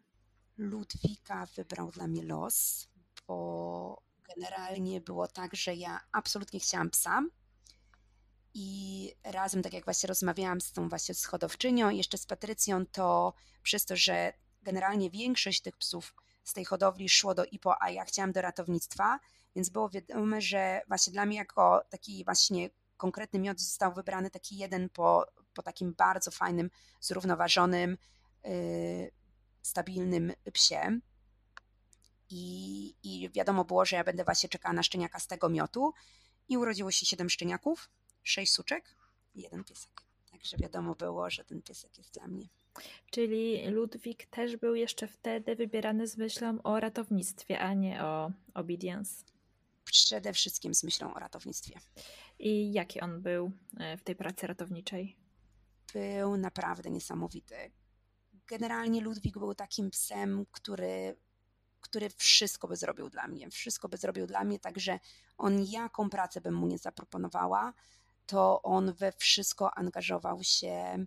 [0.57, 2.89] Ludwika wybrał dla mnie los,
[3.27, 4.03] bo
[4.35, 7.23] generalnie było tak, że ja absolutnie chciałam psa.
[8.55, 13.35] I razem, tak jak właśnie rozmawiałam z tą właśnie z hodowczynią jeszcze z Patrycją, to
[13.63, 14.33] przez to, że
[14.63, 19.21] generalnie większość tych psów z tej hodowli szło do IPO, a ja chciałam do ratownictwa,
[19.55, 24.57] więc było wiadome, że właśnie dla mnie jako taki właśnie konkretny miod został wybrany taki
[24.57, 27.99] jeden po, po takim bardzo fajnym, zrównoważonym,
[29.63, 31.01] stabilnym psie.
[32.31, 35.93] I, I wiadomo było, że ja będę właśnie czekała na szczeniaka z tego miotu.
[36.49, 37.91] I urodziło się siedem szczeniaków,
[38.23, 38.97] sześć suczek
[39.35, 40.03] i jeden piesek.
[40.31, 42.49] Także wiadomo było, że ten piesek jest dla mnie.
[43.11, 49.25] Czyli Ludwik też był jeszcze wtedy wybierany z myślą o ratownictwie, a nie o obedience.
[49.85, 51.81] Przede wszystkim z myślą o ratownictwie.
[52.39, 55.17] I jaki on był e, w tej pracy ratowniczej?
[55.93, 57.73] Był naprawdę niesamowity.
[58.47, 61.17] Generalnie Ludwik był takim psem, który
[61.81, 63.51] który wszystko by zrobił dla mnie.
[63.51, 64.99] Wszystko by zrobił dla mnie, także
[65.39, 67.73] on jaką pracę bym mu nie zaproponowała,
[68.27, 71.07] to on we wszystko angażował się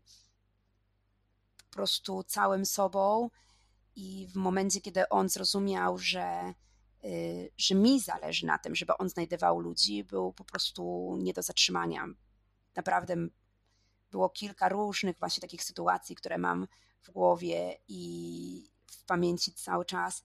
[1.58, 3.30] po prostu całym sobą
[3.96, 6.54] i w momencie, kiedy on zrozumiał, że,
[7.06, 11.41] y, że mi zależy na tym, żeby on znajdował ludzi, był po prostu nie do
[11.41, 12.08] zatrzymania.
[12.76, 13.15] Naprawdę
[14.13, 16.67] było kilka różnych właśnie takich sytuacji, które mam
[17.02, 20.23] w głowie i w pamięci cały czas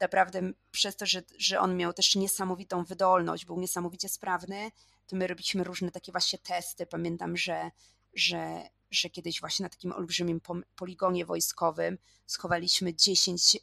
[0.00, 4.70] naprawdę przez to, że, że on miał też niesamowitą wydolność, był niesamowicie sprawny,
[5.06, 6.86] to my robiliśmy różne takie właśnie testy.
[6.86, 7.70] Pamiętam, że,
[8.14, 10.40] że, że kiedyś właśnie na takim olbrzymim
[10.76, 13.62] poligonie wojskowym schowaliśmy 10 yy,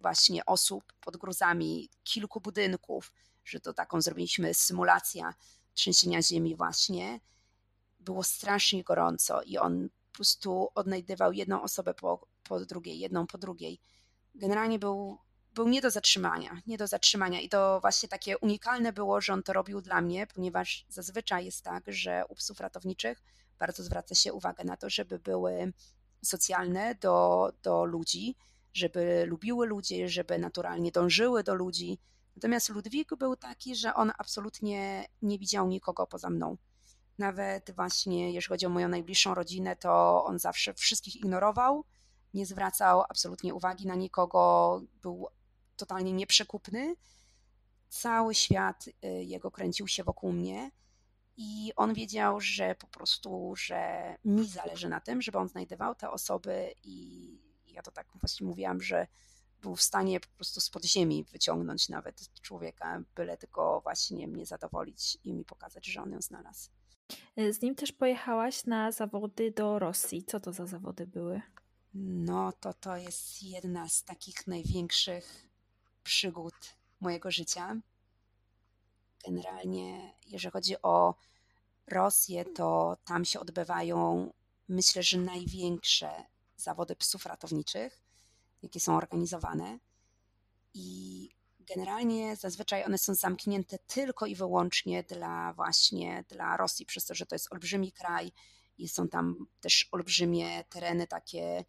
[0.00, 3.12] właśnie osób pod gruzami kilku budynków,
[3.44, 5.34] że to taką zrobiliśmy symulacja
[5.74, 7.20] trzęsienia ziemi właśnie.
[8.06, 13.38] Było strasznie gorąco i on po prostu odnajdywał jedną osobę po, po drugiej, jedną po
[13.38, 13.80] drugiej
[14.36, 15.18] generalnie był,
[15.54, 19.42] był nie do zatrzymania, nie do zatrzymania i to właśnie takie unikalne było, że on
[19.42, 23.22] to robił dla mnie, ponieważ zazwyczaj jest tak, że u psów ratowniczych
[23.58, 25.72] bardzo zwraca się uwagę na to, żeby były
[26.22, 28.36] socjalne do, do ludzi,
[28.74, 31.98] żeby lubiły ludzi, żeby naturalnie dążyły do ludzi.
[32.36, 36.56] Natomiast Ludwik był taki, że on absolutnie nie widział nikogo poza mną.
[37.18, 41.84] Nawet właśnie, jeżeli chodzi o moją najbliższą rodzinę, to on zawsze wszystkich ignorował,
[42.34, 45.26] nie zwracał absolutnie uwagi na nikogo, był
[45.76, 46.96] totalnie nieprzekupny.
[47.88, 48.92] Cały świat y,
[49.24, 50.70] jego kręcił się wokół mnie
[51.36, 56.10] i on wiedział, że po prostu, że mi zależy na tym, żeby on znajdował te
[56.10, 59.06] osoby i ja to tak właśnie mówiłam, że
[59.60, 65.18] był w stanie po prostu spod ziemi wyciągnąć nawet człowieka, byle tylko właśnie mnie zadowolić
[65.24, 66.70] i mi pokazać, że on ją znalazł.
[67.50, 70.24] Z nim też pojechałaś na zawody do Rosji.
[70.24, 71.42] Co to za zawody były?
[71.94, 75.48] No to to jest jedna z takich największych
[76.02, 76.54] przygód
[77.00, 77.76] mojego życia.
[79.26, 81.14] Generalnie, jeżeli chodzi o
[81.86, 84.32] Rosję, to tam się odbywają,
[84.68, 86.10] myślę, że największe
[86.56, 88.02] zawody psów ratowniczych,
[88.62, 89.78] jakie są organizowane.
[90.74, 91.30] I
[91.74, 97.26] generalnie zazwyczaj one są zamknięte tylko i wyłącznie dla właśnie dla Rosji, przez to, że
[97.26, 98.32] to jest olbrzymi kraj
[98.78, 101.64] i są tam też olbrzymie tereny takie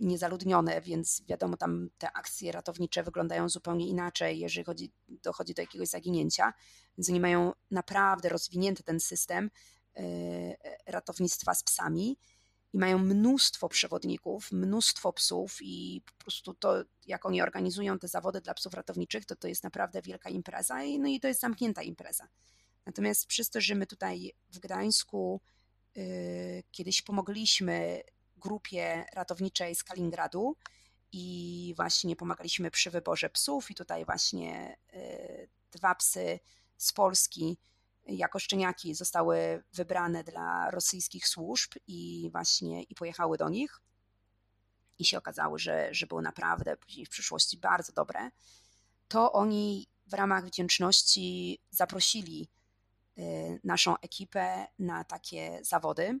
[0.00, 5.88] niezaludnione, więc wiadomo, tam te akcje ratownicze wyglądają zupełnie inaczej, jeżeli chodzi, dochodzi do jakiegoś
[5.88, 6.52] zaginięcia,
[6.98, 9.50] więc oni mają naprawdę rozwinięty ten system
[9.98, 10.56] y,
[10.86, 12.18] ratownictwa z psami
[12.72, 18.40] i mają mnóstwo przewodników, mnóstwo psów i po prostu to, jak oni organizują te zawody
[18.40, 21.82] dla psów ratowniczych, to to jest naprawdę wielka impreza i, no i to jest zamknięta
[21.82, 22.28] impreza.
[22.86, 25.40] Natomiast przez to, że my tutaj w Gdańsku
[25.96, 28.02] y, kiedyś pomogliśmy
[28.36, 30.56] grupie ratowniczej z Kaliningradu
[31.12, 36.40] i właśnie pomagaliśmy przy wyborze psów i tutaj właśnie y, dwa psy
[36.76, 37.58] z Polski
[38.16, 43.80] jako szczeniaki zostały wybrane dla rosyjskich służb i właśnie i pojechały do nich
[44.98, 48.30] i się okazało, że, że były naprawdę później w przyszłości bardzo dobre,
[49.08, 52.48] to oni w ramach wdzięczności zaprosili
[53.18, 56.20] y, naszą ekipę na takie zawody.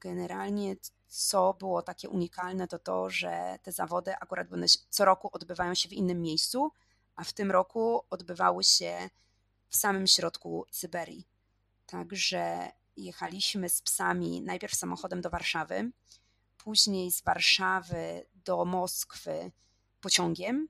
[0.00, 4.48] Generalnie co było takie unikalne, to to, że te zawody akurat
[4.88, 6.72] co roku odbywają się w innym miejscu,
[7.16, 9.10] a w tym roku odbywały się
[9.70, 11.28] w samym środku Syberii.
[11.86, 15.90] Także jechaliśmy z psami najpierw samochodem do Warszawy,
[16.58, 19.52] później z Warszawy do Moskwy
[20.00, 20.68] pociągiem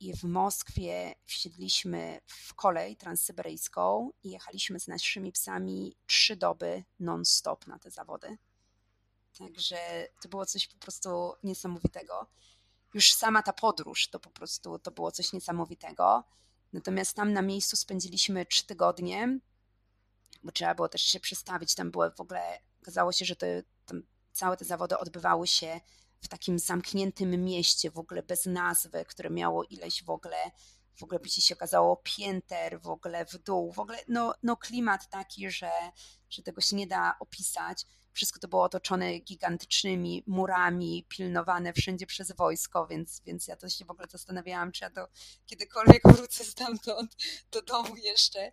[0.00, 7.66] i w Moskwie wsiedliśmy w kolej transsyberyjską i jechaliśmy z naszymi psami trzy doby non-stop
[7.66, 8.38] na te zawody.
[9.38, 12.26] Także to było coś po prostu niesamowitego.
[12.94, 16.24] Już sama ta podróż to po prostu to było coś niesamowitego.
[16.72, 19.38] Natomiast tam na miejscu spędziliśmy trzy tygodnie,
[20.42, 21.74] bo trzeba było też się przestawić.
[21.74, 24.02] Tam było w ogóle, okazało się, że tam
[24.32, 25.80] całe te zawody odbywały się
[26.20, 30.36] w takim zamkniętym mieście, w ogóle bez nazwy, które miało ileś w ogóle
[30.98, 35.08] w ogóle później się okazało pięter w ogóle w dół, w ogóle no, no klimat
[35.08, 35.70] taki, że,
[36.30, 37.86] że tego się nie da opisać.
[38.18, 43.84] Wszystko to było otoczone gigantycznymi murami, pilnowane wszędzie przez wojsko, więc, więc ja to się
[43.84, 45.08] w ogóle zastanawiałam, czy ja to
[45.46, 47.16] kiedykolwiek wrócę stamtąd
[47.50, 48.52] do domu jeszcze.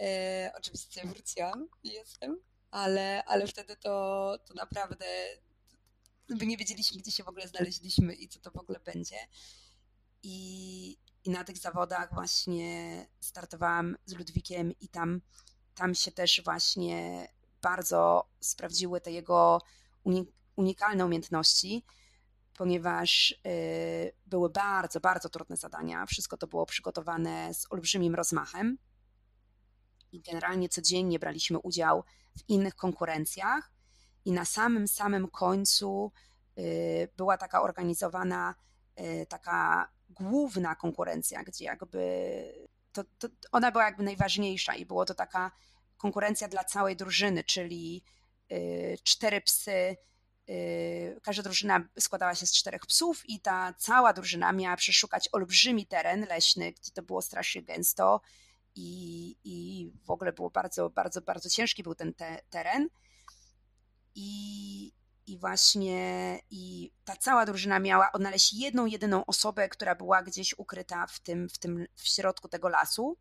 [0.00, 2.40] E, oczywiście wróciłam jestem,
[2.70, 5.06] ale, ale wtedy to, to naprawdę
[6.28, 9.16] my nie wiedzieliśmy, gdzie się w ogóle znaleźliśmy i co to w ogóle będzie.
[10.22, 15.20] I, i na tych zawodach właśnie startowałam z Ludwikiem i tam,
[15.74, 17.28] tam się też właśnie
[17.62, 19.60] bardzo sprawdziły te jego
[20.56, 21.84] unikalne umiejętności,
[22.56, 26.06] ponieważ y, były bardzo, bardzo trudne zadania.
[26.06, 28.78] Wszystko to było przygotowane z olbrzymim rozmachem
[30.12, 32.04] i generalnie codziennie braliśmy udział
[32.38, 33.72] w innych konkurencjach
[34.24, 36.12] i na samym, samym końcu
[36.58, 38.54] y, była taka organizowana
[39.00, 42.02] y, taka główna konkurencja, gdzie jakby
[42.92, 45.50] to, to, ona była jakby najważniejsza i było to taka
[46.02, 48.02] konkurencja dla całej drużyny, czyli
[48.52, 49.96] y, cztery psy.
[51.22, 56.26] Każda drużyna składała się z czterech psów, i ta cała drużyna miała przeszukać olbrzymi teren
[56.28, 58.20] leśny, gdzie to było strasznie gęsto
[58.74, 62.88] i, i w ogóle było bardzo, bardzo, bardzo ciężki był ten te, teren.
[64.14, 64.92] I,
[65.26, 71.06] I właśnie i ta cała drużyna miała odnaleźć jedną, jedyną osobę, która była gdzieś ukryta
[71.06, 73.16] w tym, w tym w środku tego lasu.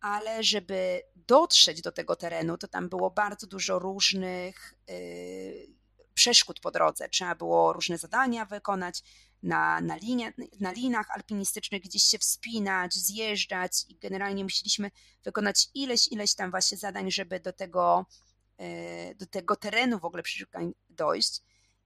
[0.00, 5.74] Ale żeby dotrzeć do tego terenu, to tam było bardzo dużo różnych yy,
[6.14, 7.08] przeszkód po drodze.
[7.08, 9.02] Trzeba było różne zadania wykonać,
[9.42, 14.90] na, na, linie, na linach alpinistycznych gdzieś się wspinać, zjeżdżać i generalnie musieliśmy
[15.24, 18.06] wykonać ileś, ileś tam właśnie zadań, żeby do tego,
[18.58, 21.42] e, do tego terenu w ogóle przeszukań dojść.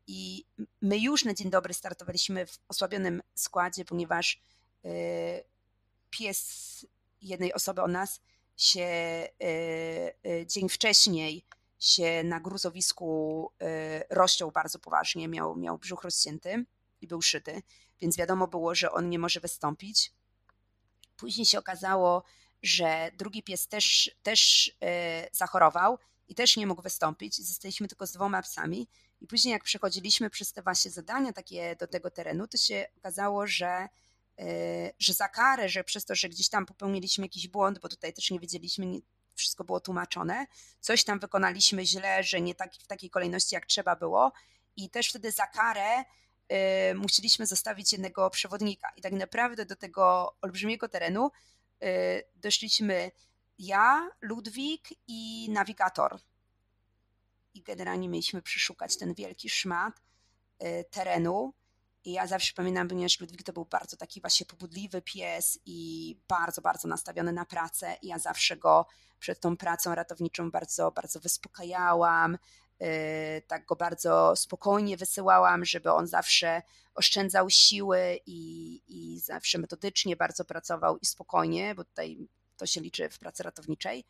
[0.06, 0.44] I
[0.82, 4.42] my już na dzień dobry startowaliśmy w osłabionym składzie, ponieważ
[4.84, 4.90] e,
[6.10, 6.86] pies
[7.24, 8.20] jednej osoby o nas
[8.56, 11.44] się e, dzień wcześniej
[11.78, 13.50] się na gruzowisku
[14.10, 16.64] rozciął bardzo poważnie, miał, miał brzuch rozcięty
[17.00, 17.62] i był szyty,
[18.00, 20.12] więc wiadomo było, że on nie może wystąpić.
[21.16, 22.22] Później się okazało,
[22.62, 25.98] że drugi pies też, też e, zachorował
[26.28, 27.46] i też nie mógł wystąpić.
[27.46, 28.88] Zostaliśmy tylko z dwoma psami.
[29.20, 33.46] I później, jak przechodziliśmy przez te właśnie zadania takie do tego terenu, to się okazało,
[33.46, 33.88] że, e,
[34.98, 38.30] że za karę, że przez to, że gdzieś tam popełniliśmy jakiś błąd, bo tutaj też
[38.30, 38.86] nie wiedzieliśmy,
[39.34, 40.46] wszystko było tłumaczone,
[40.80, 44.32] coś tam wykonaliśmy źle, że nie tak, w takiej kolejności, jak trzeba było.
[44.76, 46.04] I też wtedy za karę
[46.52, 48.92] Y, musieliśmy zostawić jednego przewodnika.
[48.96, 51.30] I tak naprawdę do tego olbrzymiego terenu
[51.82, 51.86] y,
[52.34, 53.10] doszliśmy
[53.58, 56.18] ja, Ludwik i nawigator.
[57.54, 60.02] I generalnie mieliśmy przeszukać ten wielki szmat
[60.90, 61.54] terenu.
[62.04, 66.62] I ja zawsze pamiętam, ponieważ Ludwik to był bardzo taki właśnie pobudliwy pies i bardzo,
[66.62, 67.96] bardzo nastawiony na pracę.
[68.02, 68.86] I ja zawsze go
[69.20, 72.38] przed tą pracą ratowniczą bardzo, bardzo wyspokajałam,
[72.82, 76.62] Y, tak go bardzo spokojnie wysyłałam, żeby on zawsze
[76.94, 83.08] oszczędzał siły i, i zawsze metodycznie bardzo pracował i spokojnie, bo tutaj to się liczy
[83.08, 84.04] w pracy ratowniczej.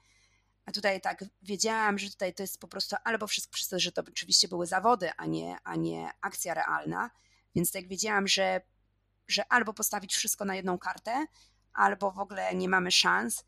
[0.66, 3.92] A tutaj tak wiedziałam, że tutaj to jest po prostu albo wszystko przez to, że
[3.92, 7.10] to oczywiście były zawody, a nie, a nie akcja realna.
[7.54, 8.60] Więc tak wiedziałam, że,
[9.28, 11.26] że albo postawić wszystko na jedną kartę,
[11.72, 13.44] albo w ogóle nie mamy szans.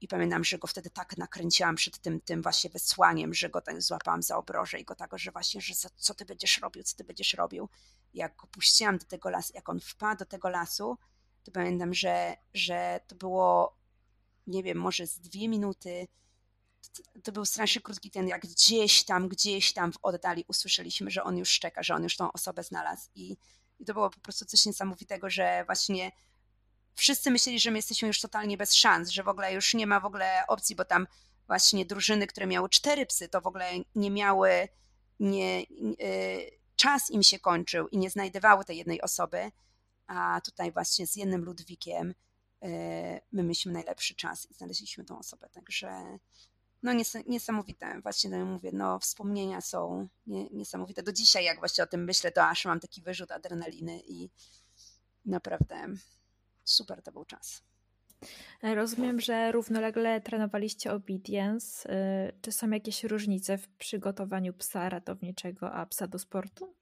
[0.00, 3.82] I pamiętam, że go wtedy tak nakręciłam przed tym, tym właśnie wysłaniem, że go tak
[3.82, 7.04] złapałam za obroże i go tak, że właśnie, że co ty będziesz robił, co ty
[7.04, 7.68] będziesz robił.
[8.14, 10.98] Jak go puściłam do tego lasu, jak on wpadł do tego lasu,
[11.44, 13.76] to pamiętam, że, że to było,
[14.46, 16.08] nie wiem, może z dwie minuty,
[17.22, 21.38] to był strasznie krótki ten, jak gdzieś tam, gdzieś tam w oddali usłyszeliśmy, że on
[21.38, 23.08] już czeka, że on już tą osobę znalazł.
[23.14, 23.36] I,
[23.78, 26.12] i to było po prostu coś niesamowitego, że właśnie
[26.94, 30.00] wszyscy myśleli, że my jesteśmy już totalnie bez szans, że w ogóle już nie ma
[30.00, 31.06] w ogóle opcji, bo tam
[31.46, 34.68] właśnie drużyny, które miały cztery psy, to w ogóle nie miały,
[35.20, 39.50] nie, yy, czas im się kończył i nie znajdowały tej jednej osoby,
[40.06, 42.14] a tutaj właśnie z jednym Ludwikiem
[42.62, 42.68] yy,
[43.32, 46.18] my mieliśmy najlepszy czas i znaleźliśmy tą osobę, także
[46.82, 50.08] no nies niesamowite, właśnie no mówię, no wspomnienia są
[50.52, 51.02] niesamowite.
[51.02, 54.30] Do dzisiaj jak właśnie o tym myślę, to aż mam taki wyrzut adrenaliny i
[55.24, 55.86] naprawdę
[56.64, 57.62] super to był czas.
[58.62, 61.92] Rozumiem, że równolegle trenowaliście obedience.
[62.28, 66.74] Y, czy są jakieś różnice w przygotowaniu psa ratowniczego, a psa do sportu?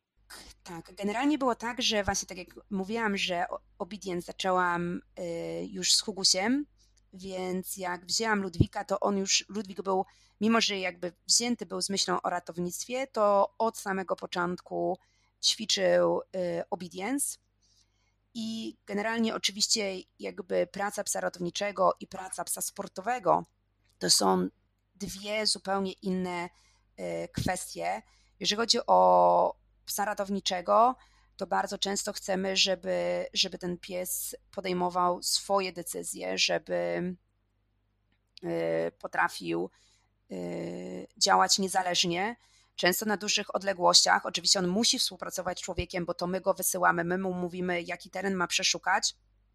[0.65, 3.45] Tak, generalnie było tak, że właśnie tak jak mówiłam, że
[3.79, 5.23] obedience zaczęłam y,
[5.67, 6.67] już z Hugusiem,
[7.13, 10.05] więc jak wzięłam Ludwika, to on już, Ludwik był,
[10.41, 14.99] mimo że jakby wzięty był z myślą o ratownictwie, to od samego początku
[15.45, 17.39] ćwiczył y, obedience
[18.35, 23.45] I generalnie oczywiście jakby praca psa ratowniczego i praca psa sportowego
[23.99, 24.49] to są
[24.95, 26.49] dwie zupełnie inne
[27.01, 28.03] y, kwestie.
[28.41, 29.55] Jeżeli chodzi o
[29.85, 30.97] psa ratowniczego,
[31.39, 37.15] to bardzo często chcemy, żeby, żeby ten pies podejmował swoje decyzje, żeby
[38.45, 39.71] y, potrafił
[40.31, 42.37] y, działać niezależnie,
[42.77, 44.27] często na dużych odległościach.
[44.27, 48.11] Oczywiście on musi współpracować z człowiekiem, bo to my go wysyłamy, my mu mówimy, jaki
[48.11, 49.15] teren ma przeszukać.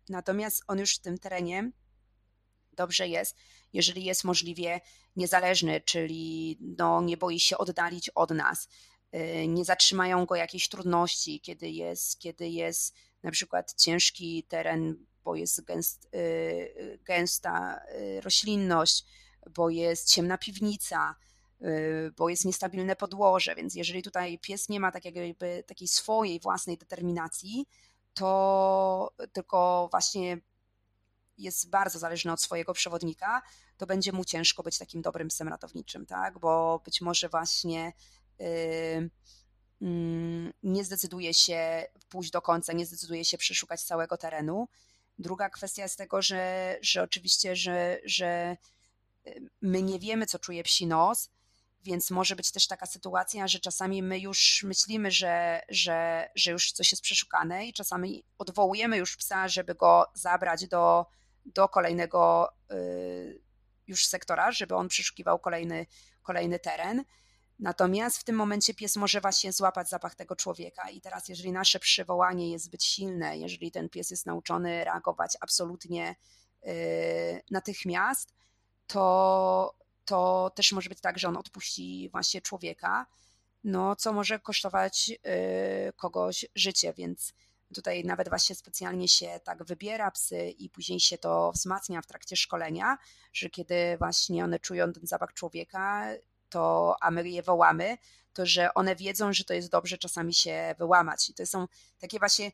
[0.09, 1.71] Natomiast on już w tym terenie
[2.73, 3.37] dobrze jest,
[3.73, 4.81] jeżeli jest możliwie
[5.15, 8.67] niezależny, czyli no, nie boi się oddalić od nas.
[9.15, 15.35] Y, nie zatrzymają go jakieś trudności, kiedy jest, kiedy jest na przykład ciężki teren, bo
[15.35, 19.05] jest gęst, y, gęsta y, roślinność,
[19.55, 21.15] bo jest ciemna piwnica,
[22.17, 26.77] bo jest niestabilne podłoże, więc jeżeli tutaj pies nie ma tak jakby takiej swojej własnej
[26.77, 27.65] determinacji,
[28.13, 30.37] to tylko właśnie
[31.37, 33.41] jest bardzo zależny od swojego przewodnika,
[33.77, 36.39] to będzie mu ciężko być takim dobrym psem ratowniczym, tak?
[36.39, 37.93] Bo być może właśnie
[40.63, 44.67] nie zdecyduje się pójść do końca, nie zdecyduje się przeszukać całego terenu.
[45.19, 48.57] Druga kwestia jest tego, że, że oczywiście, że, że
[49.61, 51.29] my nie wiemy, co czuje psi nos,
[51.83, 56.71] więc może być też taka sytuacja, że czasami my już myślimy, że, że, że już
[56.71, 61.05] coś jest przeszukane i czasami odwołujemy już psa, żeby go zabrać do,
[61.45, 63.41] do kolejnego y,
[63.87, 65.85] już sektora, żeby on przeszukiwał kolejny,
[66.21, 67.03] kolejny teren.
[67.63, 70.89] Natomiast w tym momencie pies może właśnie złapać zapach tego człowieka.
[70.89, 76.15] I teraz, jeżeli nasze przywołanie jest zbyt silne, jeżeli ten pies jest nauczony reagować absolutnie
[76.67, 78.33] y, natychmiast,
[78.87, 83.05] to, to też może być tak, że on odpuści właśnie człowieka,
[83.63, 85.11] no co może kosztować
[85.89, 87.33] y, kogoś życie, więc
[87.75, 92.35] tutaj nawet właśnie specjalnie się tak wybiera psy i później się to wzmacnia w trakcie
[92.35, 92.97] szkolenia,
[93.33, 96.05] że kiedy właśnie one czują ten zapach człowieka,
[96.53, 97.97] to, a my je wołamy,
[98.33, 101.29] to że one wiedzą, że to jest dobrze czasami się wyłamać.
[101.29, 101.67] I to są
[101.99, 102.51] takie właśnie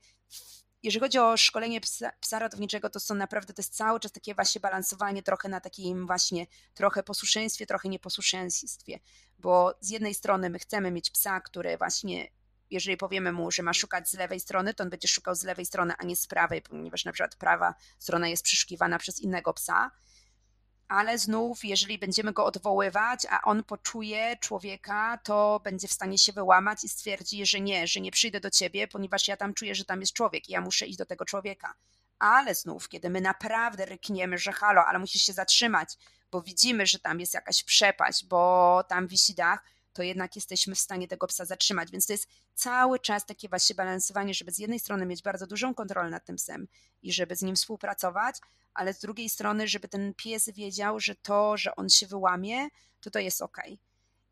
[0.84, 4.36] jeżeli chodzi o szkolenie psa, psa ratowniczego, to są naprawdę, to jest cały czas takie
[4.36, 9.00] właśnie balansowanie trochę na takim właśnie trochę posłuszeństwie, trochę nieposłuszeństwie,
[9.40, 12.28] bo z jednej strony my chcemy mieć psa, który właśnie
[12.72, 15.66] jeżeli powiemy mu, że ma szukać z lewej strony, to on będzie szukał z lewej
[15.66, 19.92] strony, a nie z prawej, ponieważ na przykład prawa strona jest przeszukiwana przez innego psa
[20.90, 26.34] ale znów, jeżeli będziemy go odwoływać, a on poczuje człowieka, to będzie w stanie się
[26.34, 29.86] wyłamać i stwierdzi, że nie, że nie przyjdę do ciebie, ponieważ ja tam czuję, że
[29.86, 31.74] tam jest człowiek i ja muszę iść do tego człowieka.
[32.20, 35.98] Ale znów, kiedy my naprawdę rykniemy, że halo, ale musisz się zatrzymać,
[36.32, 39.64] bo widzimy, że tam jest jakaś przepaść, bo tam wisi dach,
[39.94, 41.92] to jednak jesteśmy w stanie tego psa zatrzymać.
[41.92, 45.74] Więc to jest cały czas takie właśnie balansowanie, żeby z jednej strony mieć bardzo dużą
[45.74, 46.68] kontrolę nad tym psem
[47.02, 48.36] i żeby z nim współpracować,
[48.74, 52.68] ale z drugiej strony, żeby ten pies wiedział, że to, że on się wyłamie,
[53.02, 53.58] to to jest ok.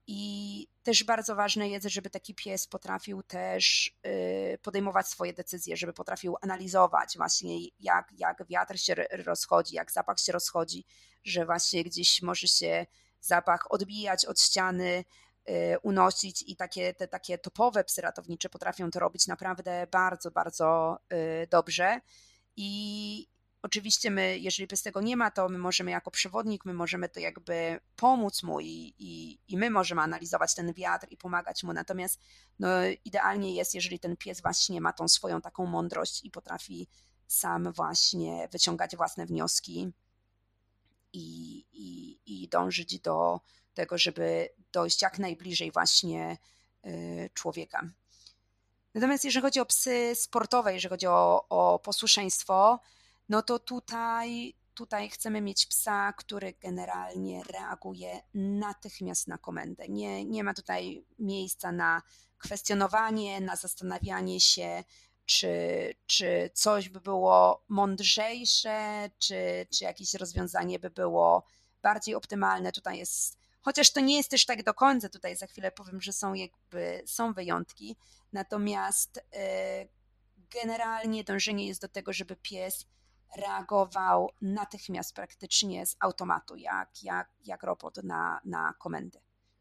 [0.09, 5.93] I też bardzo ważne jest, żeby taki pies potrafił też y, podejmować swoje decyzje, żeby
[5.93, 10.85] potrafił analizować właśnie jak, jak wiatr się rozchodzi, jak zapach się rozchodzi,
[11.23, 12.85] że właśnie gdzieś może się
[13.21, 15.03] zapach odbijać od ściany,
[15.49, 20.97] y, unosić i takie, te takie topowe psy ratownicze potrafią to robić naprawdę bardzo, bardzo
[21.13, 22.01] y, dobrze.
[22.55, 23.27] I,
[23.67, 27.19] Oczywiście my, jeżeli bez tego nie ma, to my możemy jako przewodnik, my możemy to
[27.19, 31.73] jakby pomóc mu i, i, i my możemy analizować ten wiatr i pomagać mu.
[31.73, 32.19] Natomiast
[32.59, 32.67] no,
[33.05, 36.87] idealnie jest, jeżeli ten pies właśnie ma tą swoją taką mądrość i potrafi
[37.27, 39.91] sam właśnie wyciągać własne wnioski
[41.13, 43.39] i, i, i dążyć do
[43.73, 46.37] tego, żeby dojść jak najbliżej właśnie
[46.85, 47.89] y, człowieka.
[48.93, 52.79] Natomiast jeżeli chodzi o psy sportowe, jeżeli chodzi o, o posłuszeństwo,
[53.29, 59.87] no to tutaj, tutaj chcemy mieć psa, który generalnie reaguje natychmiast na komendę.
[59.89, 62.01] Nie, nie ma tutaj miejsca na
[62.37, 64.83] kwestionowanie, na zastanawianie się,
[65.25, 71.43] czy, czy coś by było mądrzejsze, czy, czy jakieś rozwiązanie by było
[71.81, 72.71] bardziej optymalne.
[72.71, 76.13] Tutaj jest, chociaż to nie jest też tak do końca, tutaj za chwilę powiem, że
[76.13, 77.95] są jakby, są wyjątki,
[78.33, 79.89] natomiast yy,
[80.61, 82.85] generalnie dążenie jest do tego, żeby pies
[83.35, 89.19] reagował natychmiast praktycznie z automatu, jak, jak, jak robot na, na komendy.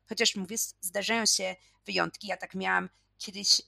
[0.09, 1.57] Chociaż mówię, zdarzają się
[1.87, 2.27] wyjątki.
[2.27, 2.89] Ja tak miałam
[3.19, 3.64] kiedyś e,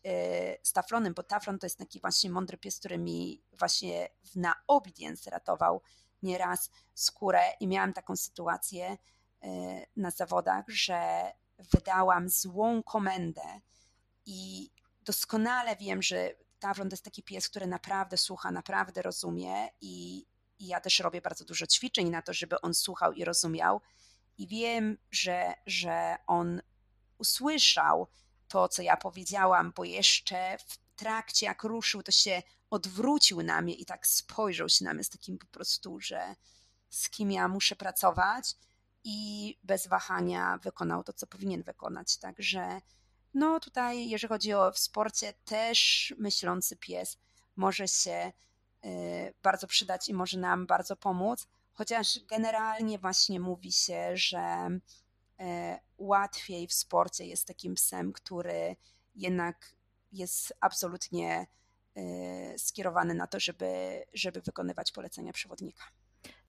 [0.63, 5.31] z Taflonem, bo Taflon to jest taki właśnie mądry pies, który mi właśnie na obedience
[5.31, 5.83] ratował
[6.23, 8.97] nieraz skórę i miałam taką sytuację
[9.43, 9.49] e,
[9.97, 13.61] na zawodach, że wydałam złą komendę
[14.27, 14.71] i
[15.03, 20.27] doskonale wiem, że Tawron to jest taki pies, który naprawdę słucha, naprawdę rozumie i,
[20.59, 23.81] i ja też robię bardzo dużo ćwiczeń na to, żeby on słuchał i rozumiał.
[24.39, 26.61] I wiem, że, że on
[27.19, 28.09] usłyszał
[28.49, 33.75] to, co ja powiedziałam, bo jeszcze w trakcie, jak ruszył, to się odwrócił na mnie
[33.75, 36.35] i tak spojrzał się na mnie z takim po prostu, że
[36.91, 38.57] z kim ja muszę pracować
[39.05, 42.17] i bez wahania wykonał to, co powinien wykonać.
[42.17, 42.81] Także
[43.35, 47.19] no tutaj, jeżeli chodzi o w sporcie, też myślący pies
[47.57, 48.33] może się
[48.85, 54.69] y, bardzo przydać i może nam bardzo pomóc, chociaż generalnie właśnie mówi się, że
[55.41, 55.45] y,
[55.99, 58.77] łatwiej w sporcie jest takim psem, który
[59.15, 59.73] jednak
[60.13, 61.47] jest absolutnie
[61.97, 65.85] y, skierowany na to, żeby, żeby wykonywać polecenia przewodnika.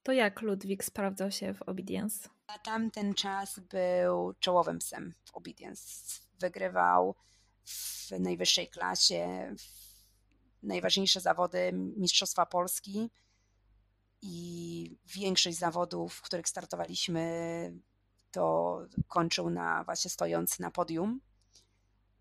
[0.02, 2.28] To jak Ludwik sprawdzał się w Obedience?
[2.48, 6.20] Na tamten czas był czołowym psem w Obedience.
[6.40, 7.14] Wygrywał
[7.64, 9.54] w najwyższej klasie
[10.62, 13.10] najważniejsze zawody Mistrzostwa Polski
[14.22, 17.72] i większość zawodów, w których startowaliśmy,
[18.30, 18.78] to
[19.08, 21.20] kończył na właśnie stojąc na podium.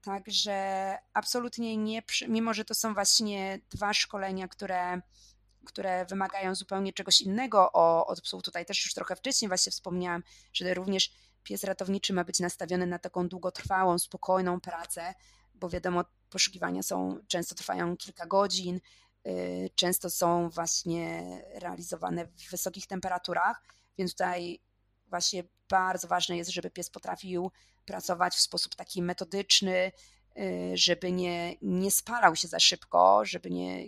[0.01, 5.01] Także absolutnie nie, mimo że to są właśnie dwa szkolenia, które
[5.65, 7.71] które wymagają zupełnie czegoś innego
[8.07, 8.43] od psów.
[8.43, 11.11] Tutaj też już trochę wcześniej właśnie wspomniałam, że również
[11.43, 15.13] pies ratowniczy ma być nastawiony na taką długotrwałą, spokojną pracę,
[15.55, 18.79] bo wiadomo, poszukiwania są, często trwają kilka godzin,
[19.27, 21.23] y, często są właśnie
[21.53, 23.63] realizowane w wysokich temperaturach,
[23.97, 24.59] więc tutaj
[25.07, 27.51] właśnie bardzo ważne jest, żeby pies potrafił
[27.85, 29.91] pracować w sposób taki metodyczny,
[30.37, 33.83] y, żeby nie, nie spalał się za szybko, żeby nie,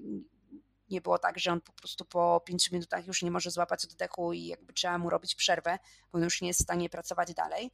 [0.91, 4.33] nie było tak, że on po prostu po pięciu minutach już nie może złapać oddechu
[4.33, 5.79] i jakby trzeba mu robić przerwę,
[6.11, 7.71] bo on już nie jest w stanie pracować dalej.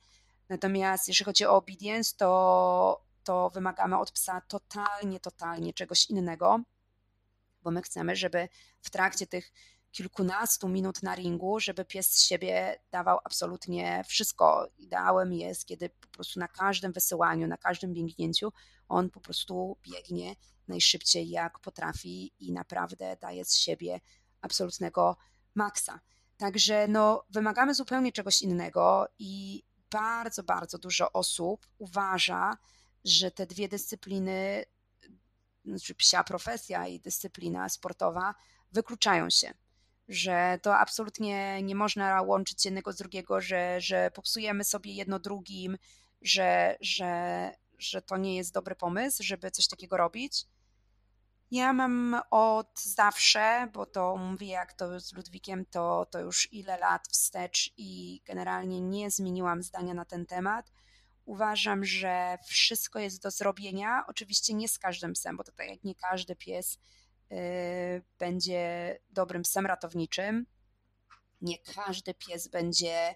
[0.50, 6.60] Natomiast jeżeli chodzi o obedience, to, to wymagamy od psa totalnie, totalnie czegoś innego,
[7.64, 8.50] bo my chcemy, żeby
[8.82, 9.52] w trakcie tych
[9.92, 14.68] kilkunastu minut na ringu, żeby pies z siebie dawał absolutnie wszystko.
[14.78, 18.54] Ideałem jest, kiedy po prostu na każdym wysyłaniu, na każdym biegnięciu
[18.90, 20.36] on po prostu biegnie
[20.68, 24.00] najszybciej jak potrafi i naprawdę daje z siebie
[24.42, 25.18] absolutnego
[25.56, 26.00] maksa.
[26.38, 32.58] Także no, wymagamy zupełnie czegoś innego i bardzo, bardzo dużo osób uważa,
[33.06, 34.66] że te dwie dyscypliny,
[35.66, 38.36] znaczy psia profesja i dyscyplina sportowa,
[38.72, 39.54] wykluczają się.
[40.08, 45.78] Że to absolutnie nie można łączyć jednego z drugiego, że, że popsujemy sobie jedno drugim,
[46.22, 50.46] że, że, że to nie jest dobry pomysł, żeby coś takiego robić.
[51.52, 56.78] Ja mam od zawsze, bo to mówię jak to z Ludwikiem, to, to już ile
[56.78, 60.72] lat wstecz i generalnie nie zmieniłam zdania na ten temat.
[61.26, 64.04] Uważam, że wszystko jest do zrobienia.
[64.08, 66.80] Oczywiście nie z każdym psem, bo to tak jak nie każdy pies
[67.30, 67.38] yy,
[68.20, 70.46] będzie dobrym psem ratowniczym.
[71.42, 73.16] Nie każdy pies będzie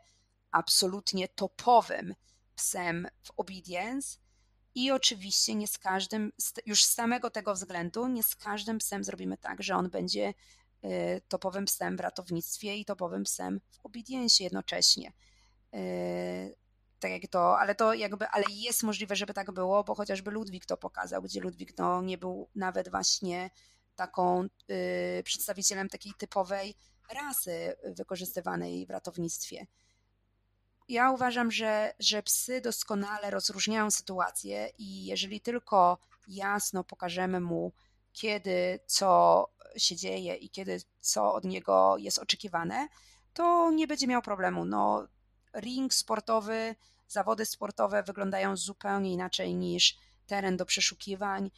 [0.52, 2.16] absolutnie topowym
[2.56, 4.18] psem w obedience
[4.76, 6.32] i oczywiście nie z każdym,
[6.66, 10.34] już z samego tego względu, nie z każdym psem zrobimy tak, że on będzie
[10.84, 15.14] y, topowym psem w ratownictwie i topowym psem w obediencie jednocześnie.
[15.76, 16.56] Y,
[17.00, 20.66] tak jak to, ale to jakby, ale jest możliwe, żeby tak było, bo chociażby Ludwik
[20.66, 23.50] to pokazał, gdzie Ludwik no, nie był nawet właśnie
[23.96, 26.76] taką y, przedstawicielem takiej typowej
[27.14, 29.68] rasy wykorzystywanej w ratownictwie
[30.92, 37.74] ja uważam, że, że psy doskonale rozróżniają sytuacje i jeżeli tylko jasno pokażemy mu,
[38.14, 39.46] kiedy co
[39.78, 42.88] się dzieje i kiedy co od niego jest oczekiwane,
[43.34, 44.66] to nie będzie miał problemu.
[44.66, 45.08] No,
[45.56, 46.76] ring sportowy,
[47.08, 51.52] zawody sportowe wyglądają zupełnie inaczej niż teren do przeszukiwań.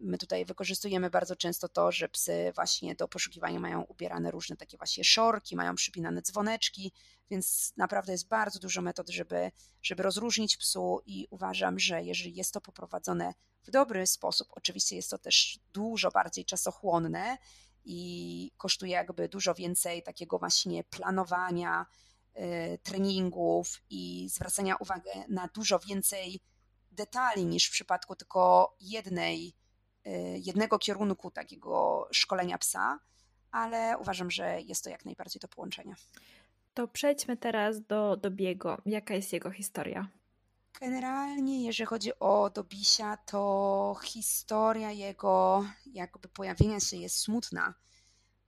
[0.00, 4.76] My tutaj wykorzystujemy bardzo często to, że psy właśnie do poszukiwania mają ubierane różne takie
[4.76, 6.92] właśnie szorki, mają przypinane dzwoneczki,
[7.30, 9.50] więc naprawdę jest bardzo dużo metod, żeby,
[9.82, 15.10] żeby rozróżnić psu i uważam, że jeżeli jest to poprowadzone w dobry sposób, oczywiście jest
[15.10, 17.38] to też dużo bardziej czasochłonne
[17.84, 21.86] i kosztuje jakby dużo więcej takiego właśnie planowania,
[22.36, 26.40] y, treningów i zwracania uwagi na dużo więcej
[26.90, 29.59] detali niż w przypadku tylko jednej
[30.36, 32.98] jednego kierunku takiego szkolenia psa,
[33.50, 35.94] ale uważam, że jest to jak najbardziej do połączenia.
[36.74, 38.78] To przejdźmy teraz do Dobiego.
[38.86, 40.08] Jaka jest jego historia?
[40.80, 47.74] Generalnie, jeżeli chodzi o Dobisia, to historia jego jakby pojawienia się jest smutna,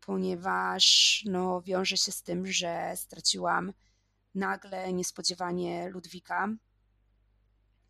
[0.00, 3.72] ponieważ no, wiąże się z tym, że straciłam
[4.34, 6.48] nagle, niespodziewanie Ludwika.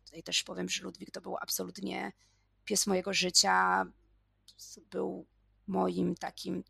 [0.05, 2.11] Tutaj też powiem, że Ludwik to był absolutnie
[2.65, 3.85] pies mojego życia
[4.91, 5.25] był
[5.67, 6.63] moim takim,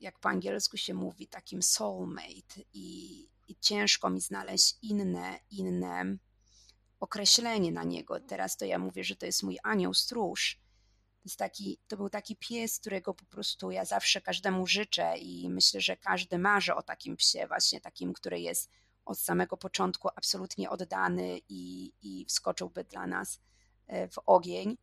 [0.00, 6.16] jak po angielsku się mówi, takim soulmate i, i ciężko mi znaleźć inne, inne
[7.00, 8.20] określenie na niego.
[8.20, 10.60] Teraz to ja mówię, że to jest mój anioł stróż.
[11.22, 15.50] To, jest taki, to był taki pies, którego po prostu ja zawsze każdemu życzę i
[15.50, 18.70] myślę, że każdy marzy o takim psie, właśnie takim, który jest
[19.04, 23.40] od samego początku absolutnie oddany i, i wskoczyłby dla nas
[23.86, 24.76] e, w ogień.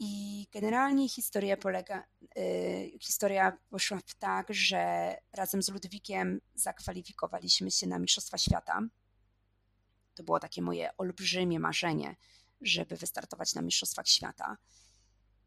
[0.00, 2.06] I generalnie historia polega,
[2.38, 8.80] y, historia poszła w tak, że razem z Ludwikiem zakwalifikowaliśmy się na Mistrzostwa Świata.
[10.14, 12.16] To było takie moje olbrzymie marzenie,
[12.60, 14.56] żeby wystartować na Mistrzostwach Świata.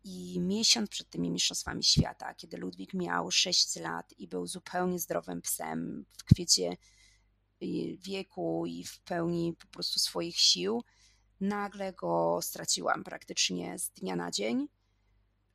[0.04, 5.41] I miesiąc przed tymi Mistrzostwami Świata, kiedy Ludwik miał 6 lat i był zupełnie zdrowym
[5.41, 6.78] psem, w kwiecie
[7.64, 10.84] y, wieku i w pełni po prostu swoich sił,
[11.41, 14.67] nagle go straciłam praktycznie z dnia na dzień,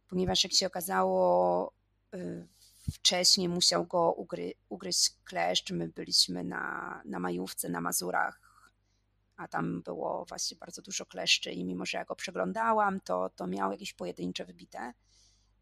[0.08, 1.72] ponieważ jak się okazało,
[2.14, 2.48] y,
[2.92, 5.70] wcześniej musiał go ugry, ugryźć kleszcz.
[5.70, 8.40] My byliśmy na, na majówce na Mazurach,
[9.36, 13.46] a tam było właśnie bardzo dużo kleszczy i mimo, że ja go przeglądałam, to, to
[13.46, 14.92] miał jakieś pojedyncze wybite.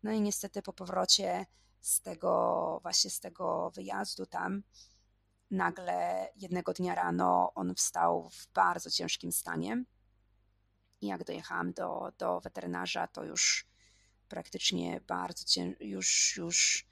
[0.03, 1.47] No i niestety po powrocie
[1.81, 4.63] z tego właśnie z tego wyjazdu tam
[5.51, 9.85] nagle jednego dnia rano on wstał w bardzo ciężkim stanie
[11.07, 13.67] jak dojechałam do, do weterynarza, to już
[14.29, 16.87] praktycznie bardzo ciężko, już, już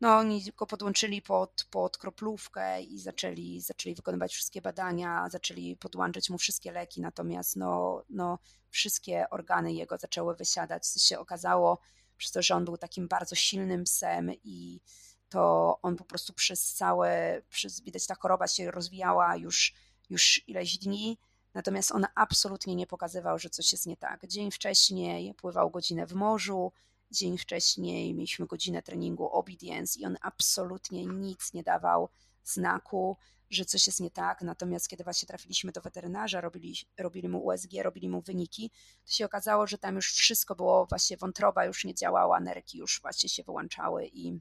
[0.00, 6.30] no oni go podłączyli pod, pod kroplówkę i zaczęli, zaczęli wykonywać wszystkie badania, zaczęli podłączyć
[6.30, 8.38] mu wszystkie leki, natomiast no, no,
[8.70, 10.86] wszystkie organy jego zaczęły wysiadać.
[10.86, 11.78] Co się okazało,
[12.16, 14.80] przez to, że on był takim bardzo silnym psem i
[15.28, 19.74] to on po prostu przez całe, przez, widać ta choroba się rozwijała już,
[20.10, 21.18] już ileś dni,
[21.54, 24.26] Natomiast on absolutnie nie pokazywał, że coś jest nie tak.
[24.26, 26.72] Dzień wcześniej pływał godzinę w morzu,
[27.10, 32.08] dzień wcześniej mieliśmy godzinę treningu obedience i on absolutnie nic nie dawał
[32.44, 33.16] znaku,
[33.50, 34.42] że coś jest nie tak.
[34.42, 38.70] Natomiast kiedy właśnie trafiliśmy do weterynarza, robili, robili mu USG, robili mu wyniki,
[39.04, 43.00] to się okazało, że tam już wszystko było, właśnie wątroba już nie działała, nerki już
[43.02, 44.40] właśnie się wyłączały i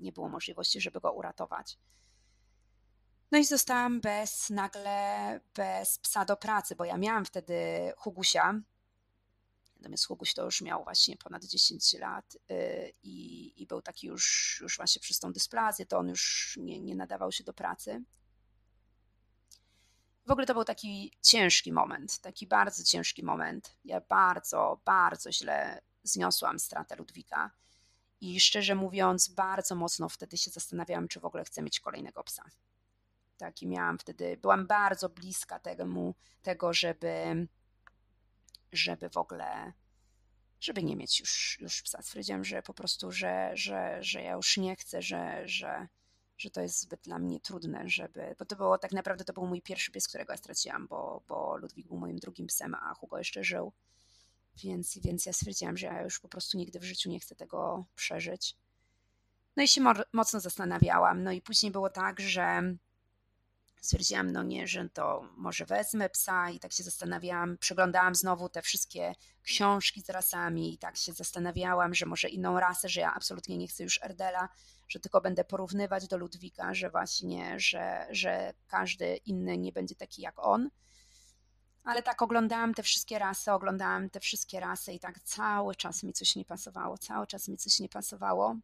[0.00, 1.78] nie było możliwości, żeby go uratować.
[3.32, 7.54] No i zostałam bez, nagle bez psa do pracy, bo ja miałam wtedy
[7.96, 8.60] Hugusia,
[9.76, 14.58] natomiast Huguś to już miał właśnie ponad 10 lat y, i, i był taki już,
[14.62, 18.02] już właśnie przez tą dysplazję, to on już nie, nie nadawał się do pracy.
[20.26, 23.76] W ogóle to był taki ciężki moment, taki bardzo ciężki moment.
[23.84, 27.50] Ja bardzo, bardzo źle zniosłam stratę Ludwika
[28.20, 32.44] i szczerze mówiąc, bardzo mocno wtedy się zastanawiałam, czy w ogóle chcę mieć kolejnego psa
[33.44, 37.46] taki miałam wtedy, byłam bardzo bliska temu, tego, żeby,
[38.72, 39.72] żeby w ogóle,
[40.60, 42.02] żeby nie mieć już, już psa.
[42.02, 45.88] Stwierdziłam, że po prostu, że, że, że ja już nie chcę, że, że,
[46.38, 49.46] że to jest zbyt dla mnie trudne, żeby, bo to było tak naprawdę, to był
[49.46, 53.18] mój pierwszy pies, którego ja straciłam, bo, bo Ludwik był moim drugim psem, a Hugo
[53.18, 53.72] jeszcze żył.
[54.56, 57.84] Więc, więc ja stwierdziłam, że ja już po prostu nigdy w życiu nie chcę tego
[57.94, 58.56] przeżyć.
[59.56, 59.80] No i się
[60.12, 61.22] mocno zastanawiałam.
[61.22, 62.62] No i później było tak, że
[63.84, 68.62] stwierdziłam, no nie, że to może wezmę psa i tak się zastanawiałam, przeglądałam znowu te
[68.62, 73.58] wszystkie książki z rasami i tak się zastanawiałam, że może inną rasę, że ja absolutnie
[73.58, 74.48] nie chcę już Erdela,
[74.88, 80.22] że tylko będę porównywać do Ludwika, że właśnie, że, że każdy inny nie będzie taki
[80.22, 80.70] jak on.
[81.84, 86.12] Ale tak oglądałam te wszystkie rasy, oglądałam te wszystkie rasy i tak cały czas mi
[86.12, 88.56] coś nie pasowało, cały czas mi coś nie pasowało.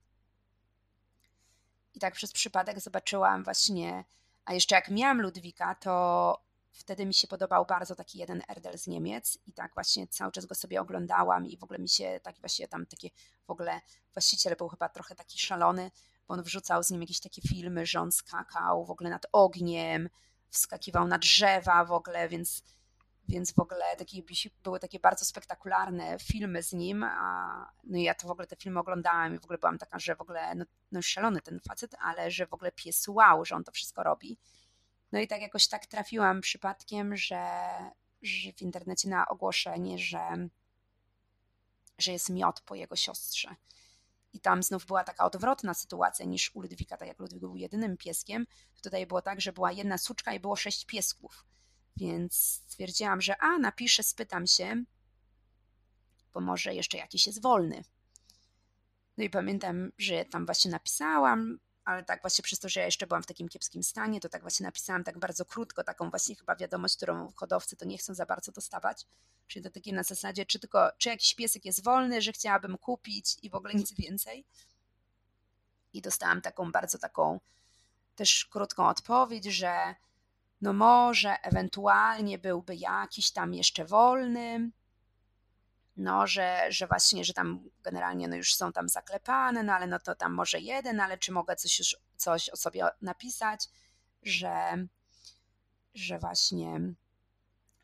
[1.94, 4.04] I tak przez przypadek zobaczyłam właśnie
[4.50, 8.86] a jeszcze jak miałam Ludwika, to wtedy mi się podobał bardzo taki jeden Erdel z
[8.86, 12.40] Niemiec i tak właśnie cały czas go sobie oglądałam i w ogóle mi się tak
[12.40, 13.08] właśnie tam takie
[13.46, 13.80] w ogóle
[14.14, 15.90] właściciel był chyba trochę taki szalony,
[16.28, 20.08] bo on wrzucał z nim jakieś takie filmy, że on skakał w ogóle nad ogniem,
[20.48, 22.62] wskakiwał na drzewa w ogóle, więc
[23.28, 24.22] więc w ogóle takie,
[24.62, 28.80] były takie bardzo spektakularne filmy z nim, a no ja to w ogóle te filmy
[28.80, 32.30] oglądałam i w ogóle byłam taka, że w ogóle no, no szalony ten facet, ale
[32.30, 34.38] że w ogóle pies wow, że on to wszystko robi.
[35.12, 37.50] No i tak jakoś tak trafiłam przypadkiem, że,
[38.22, 40.48] że w internecie na ogłoszenie, że,
[41.98, 43.54] że jest miot po jego siostrze.
[44.32, 47.96] I tam znów była taka odwrotna sytuacja niż u Ludwika, tak jak Ludwik był jedynym
[47.96, 48.46] pieskiem.
[48.82, 51.44] Tutaj było tak, że była jedna suczka i było sześć piesków.
[52.00, 54.84] Więc stwierdziłam, że a, napiszę, spytam się,
[56.32, 57.84] bo może jeszcze jakiś jest wolny.
[59.16, 63.06] No i pamiętam, że tam właśnie napisałam, ale tak właśnie przez to, że ja jeszcze
[63.06, 66.56] byłam w takim kiepskim stanie, to tak właśnie napisałam tak bardzo krótko, taką właśnie chyba
[66.56, 69.06] wiadomość, którą hodowcy to nie chcą za bardzo dostawać,
[69.46, 73.36] czyli to takie na zasadzie, czy tylko, czy jakiś piesek jest wolny, że chciałabym kupić
[73.42, 74.44] i w ogóle nic więcej.
[75.92, 77.40] I dostałam taką bardzo taką
[78.14, 79.94] też krótką odpowiedź, że
[80.60, 84.70] no może ewentualnie byłby jakiś tam jeszcze wolny,
[85.96, 89.98] no, że, że właśnie, że tam generalnie no już są tam zaklepane, no ale no
[89.98, 93.68] to tam może jeden, ale czy mogę coś już coś o sobie napisać,
[94.22, 94.86] że,
[95.94, 96.80] że właśnie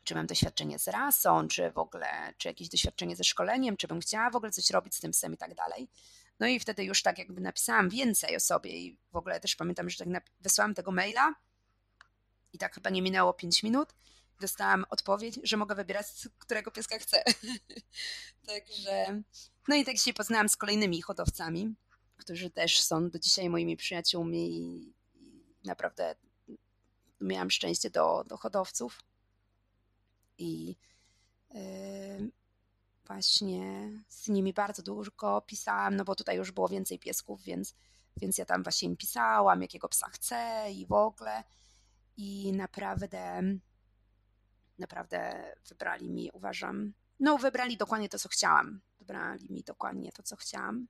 [0.03, 3.99] czy mam doświadczenie z rasą, czy w ogóle, czy jakieś doświadczenie ze szkoleniem, czy bym
[3.99, 5.89] chciała w ogóle coś robić z tym psem i tak dalej.
[6.39, 9.89] No i wtedy już tak jakby napisałam więcej o sobie i w ogóle też pamiętam,
[9.89, 11.33] że tak wysłałam tego maila
[12.57, 13.93] i tak chyba nie minęło 5 minut
[14.39, 16.07] dostałam odpowiedź, że mogę wybierać,
[16.39, 17.23] którego pieska chcę.
[18.47, 19.21] Także,
[19.67, 21.75] no i tak się poznałam z kolejnymi hodowcami,
[22.17, 24.93] którzy też są do dzisiaj moimi przyjaciółmi i,
[25.65, 26.15] naprawdę
[27.21, 28.99] miałam szczęście do, do hodowców.
[30.37, 30.75] I
[31.53, 32.31] yy,
[33.05, 37.75] właśnie z nimi bardzo dużo pisałam, no bo tutaj już było więcej piesków, więc,
[38.17, 41.43] więc ja tam właśnie im pisałam, jakiego psa chcę i w ogóle.
[42.17, 43.41] I naprawdę
[44.79, 48.81] naprawdę wybrali mi, uważam, no wybrali dokładnie to, co chciałam.
[48.99, 50.87] Wybrali mi dokładnie to, co chciałam.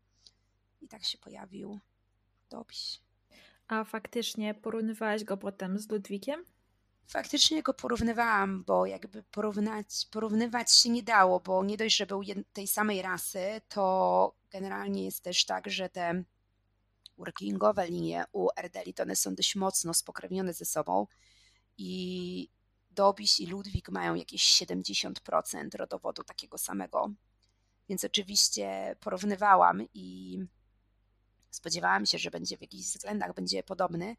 [0.81, 1.79] I tak się pojawił
[2.49, 3.01] Dobiś.
[3.67, 6.45] A faktycznie porównywałaś go potem z Ludwikiem?
[7.07, 12.21] Faktycznie go porównywałam, bo jakby porównać, porównywać się nie dało, bo nie dość, że był
[12.53, 16.23] tej samej rasy, to generalnie jest też tak, że te
[17.17, 21.07] workingowe linie u Erdeli to one są dość mocno spokrewnione ze sobą
[21.77, 22.49] i
[22.91, 27.09] Dobiś i Ludwik mają jakieś 70% rodowodu takiego samego.
[27.89, 30.37] Więc oczywiście porównywałam i
[31.49, 34.15] spodziewałam się, że będzie w jakichś względach będzie podobny.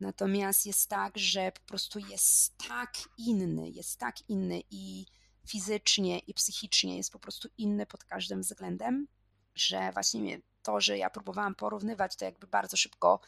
[0.00, 5.06] Natomiast jest tak, że po prostu jest tak inny, jest tak inny i
[5.46, 9.08] fizycznie, i psychicznie jest po prostu inny pod każdym względem,
[9.54, 13.20] że właśnie to, że ja próbowałam porównywać, to jakby bardzo szybko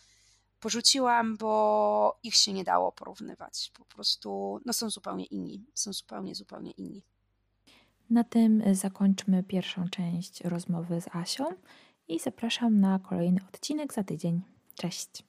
[0.60, 3.70] porzuciłam, bo ich się nie dało porównywać.
[3.78, 5.64] Po prostu no, są zupełnie inni.
[5.74, 7.02] Są zupełnie, zupełnie inni.
[8.10, 11.44] Na tym zakończmy pierwszą część rozmowy z Asią
[12.08, 14.42] i zapraszam na kolejny odcinek za tydzień.
[14.74, 15.27] Cześć.